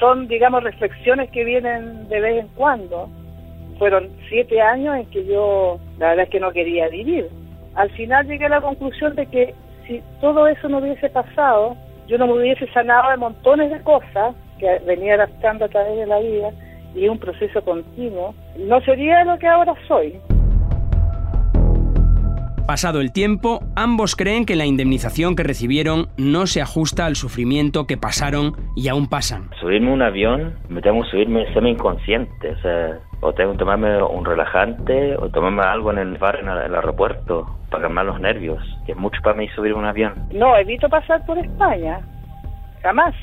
son, 0.00 0.26
digamos, 0.26 0.64
reflexiones 0.64 1.30
que 1.30 1.44
vienen 1.44 2.08
de 2.08 2.20
vez 2.20 2.40
en 2.40 2.48
cuando 2.56 3.08
fueron 3.78 4.08
siete 4.28 4.60
años 4.60 4.96
en 4.96 5.06
que 5.10 5.24
yo, 5.24 5.78
la 6.00 6.08
verdad 6.08 6.24
es 6.24 6.30
que 6.30 6.40
no 6.40 6.50
quería 6.50 6.88
vivir. 6.88 7.28
Al 7.76 7.90
final 7.90 8.26
llegué 8.26 8.46
a 8.46 8.48
la 8.48 8.60
conclusión 8.60 9.14
de 9.14 9.26
que 9.26 9.54
si 9.86 10.02
todo 10.20 10.48
eso 10.48 10.68
no 10.68 10.78
hubiese 10.78 11.10
pasado, 11.10 11.76
yo 12.08 12.18
no 12.18 12.26
me 12.26 12.32
hubiese 12.32 12.66
sanado 12.72 13.12
de 13.12 13.18
montones 13.18 13.70
de 13.70 13.80
cosas 13.82 14.34
que 14.58 14.78
venía 14.86 15.14
adaptando 15.14 15.64
a 15.64 15.68
través 15.68 15.96
de 15.96 16.06
la 16.06 16.18
vida 16.18 16.50
y 16.94 17.08
un 17.08 17.18
proceso 17.18 17.62
continuo, 17.62 18.34
no 18.58 18.80
sería 18.80 19.24
lo 19.24 19.38
que 19.38 19.46
ahora 19.46 19.74
soy. 19.86 20.18
Pasado 22.66 23.00
el 23.00 23.12
tiempo, 23.12 23.60
ambos 23.76 24.16
creen 24.16 24.44
que 24.44 24.56
la 24.56 24.66
indemnización 24.66 25.36
que 25.36 25.44
recibieron 25.44 26.08
no 26.18 26.48
se 26.48 26.60
ajusta 26.60 27.06
al 27.06 27.14
sufrimiento 27.14 27.86
que 27.86 27.96
pasaron 27.96 28.56
y 28.74 28.88
aún 28.88 29.08
pasan. 29.08 29.50
Subirme 29.60 29.92
un 29.92 30.02
avión, 30.02 30.56
me 30.68 30.82
tengo 30.82 31.02
que 31.04 31.10
subirme 31.10 31.46
semi 31.54 31.70
inconsciente, 31.70 32.50
o 32.50 32.58
sea, 32.58 32.98
o 33.20 33.32
tengo 33.32 33.52
que 33.52 33.58
tomarme 33.58 34.02
un 34.02 34.24
relajante 34.24 35.16
o 35.16 35.28
tomarme 35.28 35.62
algo 35.62 35.92
en 35.92 35.98
el 35.98 36.18
bar 36.18 36.40
en 36.40 36.48
el, 36.48 36.74
aeropuerto 36.74 37.46
para 37.70 37.84
calmar 37.84 38.06
los 38.06 38.20
nervios, 38.20 38.58
que 38.84 38.92
es 38.92 38.98
mucho 38.98 39.20
para 39.22 39.36
mí 39.36 39.46
subir 39.54 39.72
un 39.72 39.84
avión. 39.84 40.14
No, 40.32 40.56
evito 40.56 40.88
pasar 40.88 41.24
por 41.24 41.38
España, 41.38 42.00
jamás, 42.82 43.14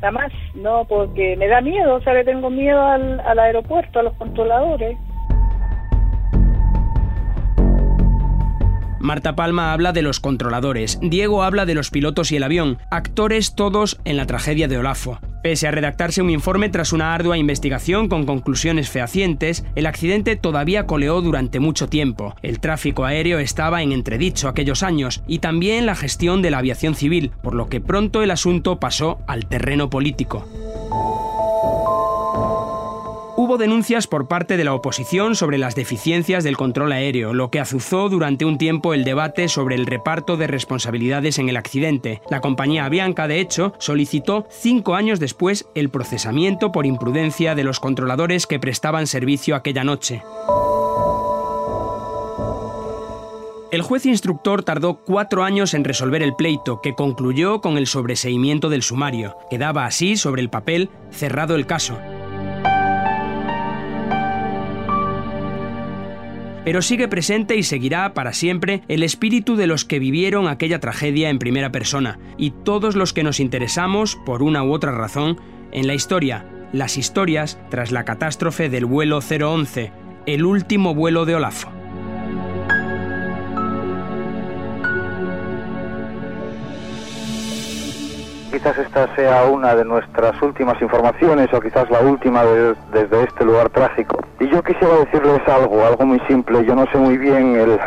jamás, 0.00 0.32
no, 0.54 0.84
porque 0.88 1.36
me 1.36 1.48
da 1.48 1.60
miedo, 1.60 1.96
o 1.96 2.02
sea, 2.02 2.14
le 2.14 2.24
tengo 2.24 2.50
miedo 2.50 2.80
al, 2.80 3.20
al 3.20 3.38
aeropuerto, 3.38 4.00
a 4.00 4.02
los 4.02 4.14
controladores. 4.14 4.96
Marta 8.98 9.34
Palma 9.34 9.72
habla 9.72 9.92
de 9.92 10.02
los 10.02 10.20
controladores, 10.20 10.98
Diego 11.00 11.42
habla 11.42 11.64
de 11.64 11.74
los 11.74 11.90
pilotos 11.90 12.32
y 12.32 12.36
el 12.36 12.42
avión, 12.42 12.78
actores 12.90 13.54
todos 13.54 13.98
en 14.04 14.16
la 14.16 14.26
tragedia 14.26 14.68
de 14.68 14.76
Olafo. 14.76 15.18
Pese 15.42 15.66
a 15.66 15.70
redactarse 15.70 16.20
un 16.20 16.30
informe 16.30 16.68
tras 16.68 16.92
una 16.92 17.14
ardua 17.14 17.38
investigación 17.38 18.08
con 18.08 18.26
conclusiones 18.26 18.90
fehacientes, 18.90 19.64
el 19.74 19.86
accidente 19.86 20.36
todavía 20.36 20.86
coleó 20.86 21.22
durante 21.22 21.60
mucho 21.60 21.88
tiempo. 21.88 22.36
El 22.42 22.60
tráfico 22.60 23.04
aéreo 23.04 23.38
estaba 23.38 23.82
en 23.82 23.92
entredicho 23.92 24.48
aquellos 24.48 24.82
años 24.82 25.22
y 25.26 25.38
también 25.38 25.86
la 25.86 25.94
gestión 25.94 26.42
de 26.42 26.50
la 26.50 26.58
aviación 26.58 26.94
civil, 26.94 27.32
por 27.42 27.54
lo 27.54 27.68
que 27.68 27.80
pronto 27.80 28.22
el 28.22 28.30
asunto 28.30 28.78
pasó 28.78 29.20
al 29.26 29.46
terreno 29.46 29.88
político. 29.88 30.46
Hubo 33.50 33.58
denuncias 33.58 34.06
por 34.06 34.28
parte 34.28 34.56
de 34.56 34.62
la 34.62 34.74
oposición 34.74 35.34
sobre 35.34 35.58
las 35.58 35.74
deficiencias 35.74 36.44
del 36.44 36.56
control 36.56 36.92
aéreo, 36.92 37.34
lo 37.34 37.50
que 37.50 37.58
azuzó 37.58 38.08
durante 38.08 38.44
un 38.44 38.58
tiempo 38.58 38.94
el 38.94 39.02
debate 39.02 39.48
sobre 39.48 39.74
el 39.74 39.86
reparto 39.86 40.36
de 40.36 40.46
responsabilidades 40.46 41.36
en 41.40 41.48
el 41.48 41.56
accidente. 41.56 42.22
La 42.30 42.40
compañía 42.40 42.84
Avianca, 42.84 43.26
de 43.26 43.40
hecho, 43.40 43.74
solicitó 43.80 44.46
cinco 44.50 44.94
años 44.94 45.18
después 45.18 45.66
el 45.74 45.88
procesamiento 45.88 46.70
por 46.70 46.86
imprudencia 46.86 47.56
de 47.56 47.64
los 47.64 47.80
controladores 47.80 48.46
que 48.46 48.60
prestaban 48.60 49.08
servicio 49.08 49.56
aquella 49.56 49.82
noche. 49.82 50.22
El 53.72 53.82
juez 53.82 54.06
instructor 54.06 54.62
tardó 54.62 55.00
cuatro 55.04 55.42
años 55.42 55.74
en 55.74 55.82
resolver 55.82 56.22
el 56.22 56.36
pleito, 56.36 56.80
que 56.80 56.94
concluyó 56.94 57.60
con 57.60 57.78
el 57.78 57.88
sobreseimiento 57.88 58.68
del 58.68 58.84
sumario. 58.84 59.36
Quedaba 59.50 59.86
así, 59.86 60.16
sobre 60.16 60.40
el 60.40 60.50
papel, 60.50 60.88
cerrado 61.10 61.56
el 61.56 61.66
caso. 61.66 61.98
Pero 66.64 66.82
sigue 66.82 67.08
presente 67.08 67.56
y 67.56 67.62
seguirá 67.62 68.14
para 68.14 68.32
siempre 68.32 68.82
el 68.88 69.02
espíritu 69.02 69.56
de 69.56 69.66
los 69.66 69.84
que 69.84 69.98
vivieron 69.98 70.48
aquella 70.48 70.80
tragedia 70.80 71.30
en 71.30 71.38
primera 71.38 71.72
persona 71.72 72.18
y 72.36 72.50
todos 72.50 72.96
los 72.96 73.12
que 73.12 73.22
nos 73.22 73.40
interesamos, 73.40 74.16
por 74.24 74.42
una 74.42 74.62
u 74.62 74.72
otra 74.72 74.92
razón, 74.92 75.38
en 75.72 75.86
la 75.86 75.94
historia, 75.94 76.44
las 76.72 76.96
historias 76.96 77.58
tras 77.70 77.92
la 77.92 78.04
catástrofe 78.04 78.68
del 78.68 78.84
vuelo 78.84 79.20
011, 79.20 79.92
el 80.26 80.44
último 80.44 80.94
vuelo 80.94 81.24
de 81.24 81.36
Olafo. 81.36 81.79
Quizás 88.60 88.76
esta 88.76 89.16
sea 89.16 89.44
una 89.44 89.74
de 89.74 89.86
nuestras 89.86 90.42
últimas 90.42 90.82
informaciones 90.82 91.48
o 91.54 91.60
quizás 91.62 91.88
la 91.88 92.00
última 92.00 92.44
desde 92.92 93.22
este 93.22 93.42
lugar 93.42 93.70
trágico. 93.70 94.22
Y 94.38 94.50
yo 94.50 94.62
quisiera 94.62 94.96
decirles 94.96 95.40
algo, 95.48 95.82
algo 95.82 96.04
muy 96.04 96.20
simple. 96.28 96.62
Yo 96.66 96.74
no 96.74 96.84
sé 96.92 96.98
muy 96.98 97.16
bien 97.16 97.56
el, 97.56 97.80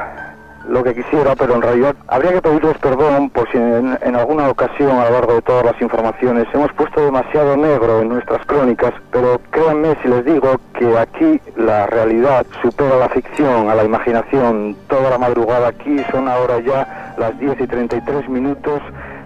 lo 0.68 0.84
que 0.84 0.96
quisiera, 0.96 1.36
pero 1.36 1.54
en 1.54 1.62
realidad 1.62 1.96
habría 2.08 2.34
que 2.34 2.42
pedirles 2.42 2.76
perdón 2.80 3.30
por 3.30 3.48
si 3.52 3.58
en, 3.60 4.00
en, 4.02 4.16
alguna 4.16 4.50
ocasión 4.50 4.98
a 4.98 5.06
lo 5.06 5.12
largo 5.12 5.36
de 5.36 5.42
todas 5.44 5.64
las 5.64 5.80
informaciones 5.80 6.48
hemos 6.56 6.74
puesto 6.74 7.06
demasiado 7.06 7.56
negro 7.56 8.02
en 8.02 8.10
nuestras 8.10 8.44
crónicas, 8.48 8.94
pero 9.12 9.40
créanme 9.52 9.96
si 10.02 10.08
les 10.08 10.26
digo 10.26 10.60
que 10.74 10.98
aquí 10.98 11.40
la 11.56 11.86
realidad 11.86 12.48
supera 12.64 12.98
la 12.98 13.10
ficción, 13.10 13.70
a 13.70 13.76
la 13.76 13.84
imaginación. 13.84 14.76
Toda 14.88 15.12
la 15.12 15.20
madrugada 15.20 15.68
aquí 15.68 16.04
son 16.10 16.28
ahora 16.28 16.60
ya 16.62 17.14
las 17.20 17.38
10 17.38 17.62
y 17.62 17.68
33 17.68 18.28
minutos 18.28 18.82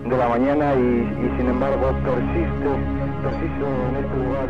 de 0.09 0.17
la 0.17 0.29
mañana 0.29 0.73
y, 0.73 0.79
y 0.79 1.37
sin 1.37 1.47
embargo 1.47 1.91
persiste, 2.03 2.69
persiste 3.23 3.65
en 3.89 3.95
este 3.95 4.17
lugar 4.17 4.47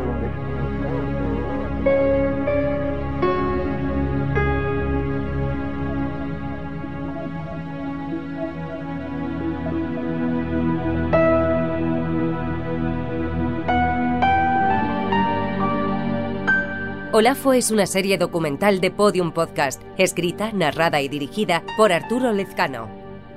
Olafo 17.13 17.53
es 17.53 17.71
una 17.71 17.87
serie 17.87 18.19
documental 18.19 18.79
de 18.79 18.91
Podium 18.91 19.31
Podcast, 19.31 19.81
escrita, 19.97 20.51
narrada 20.51 21.01
y 21.01 21.07
dirigida 21.07 21.63
por 21.75 21.91
Arturo 21.91 22.31
Lezcano. 22.31 22.89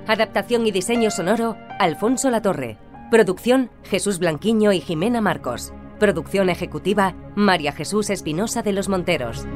Adaptación 0.07 0.67
y 0.67 0.71
diseño 0.71 1.11
sonoro, 1.11 1.57
Alfonso 1.81 2.29
Latorre. 2.29 2.77
Producción, 3.11 3.71
Jesús 3.85 4.19
Blanquiño 4.19 4.71
y 4.71 4.83
Jimena 4.83 5.23
Marcos. 5.23 5.73
Producción 5.99 6.51
ejecutiva, 6.51 7.15
María 7.37 7.73
Jesús 7.73 8.11
Espinosa 8.11 8.61
de 8.61 8.75
los 8.75 8.91
Monteros. 8.91 9.47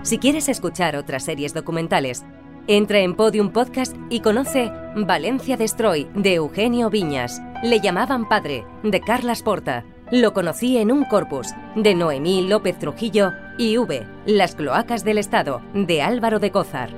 Si 0.00 0.16
quieres 0.16 0.48
escuchar 0.48 0.96
otras 0.96 1.26
series 1.26 1.52
documentales, 1.52 2.24
entra 2.66 3.00
en 3.00 3.16
Podium 3.16 3.52
Podcast 3.52 3.94
y 4.08 4.20
conoce 4.20 4.72
Valencia 4.96 5.58
Destroy 5.58 6.08
de 6.14 6.36
Eugenio 6.36 6.88
Viñas. 6.88 7.42
Le 7.62 7.80
llamaban 7.80 8.26
padre 8.26 8.64
de 8.82 9.02
Carlas 9.02 9.42
Porta. 9.42 9.84
Lo 10.10 10.32
conocí 10.32 10.76
en 10.76 10.90
un 10.90 11.04
corpus 11.04 11.54
de 11.76 11.94
Noemí 11.94 12.42
López 12.48 12.76
Trujillo 12.80 13.32
y 13.56 13.78
V. 13.78 14.04
Las 14.26 14.56
cloacas 14.56 15.04
del 15.04 15.18
Estado 15.18 15.62
de 15.72 16.02
Álvaro 16.02 16.40
de 16.40 16.50
Cózar. 16.50 16.90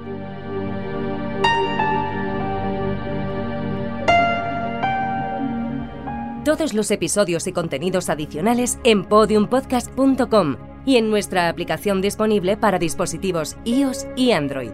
Todos 6.46 6.72
los 6.72 6.90
episodios 6.90 7.46
y 7.46 7.52
contenidos 7.52 8.08
adicionales 8.08 8.78
en 8.82 9.04
podiumpodcast.com 9.04 10.56
y 10.86 10.96
en 10.96 11.10
nuestra 11.10 11.50
aplicación 11.50 12.00
disponible 12.00 12.56
para 12.56 12.78
dispositivos 12.78 13.58
iOS 13.64 14.06
y 14.16 14.32
Android. 14.32 14.72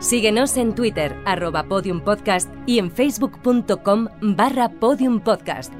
Síguenos 0.00 0.56
en 0.56 0.74
Twitter, 0.74 1.16
arroba 1.24 1.62
podiumpodcast 1.62 2.50
y 2.66 2.80
en 2.80 2.90
facebook.com 2.90 4.08
barra 4.20 4.68
podiumpodcast. 4.68 5.72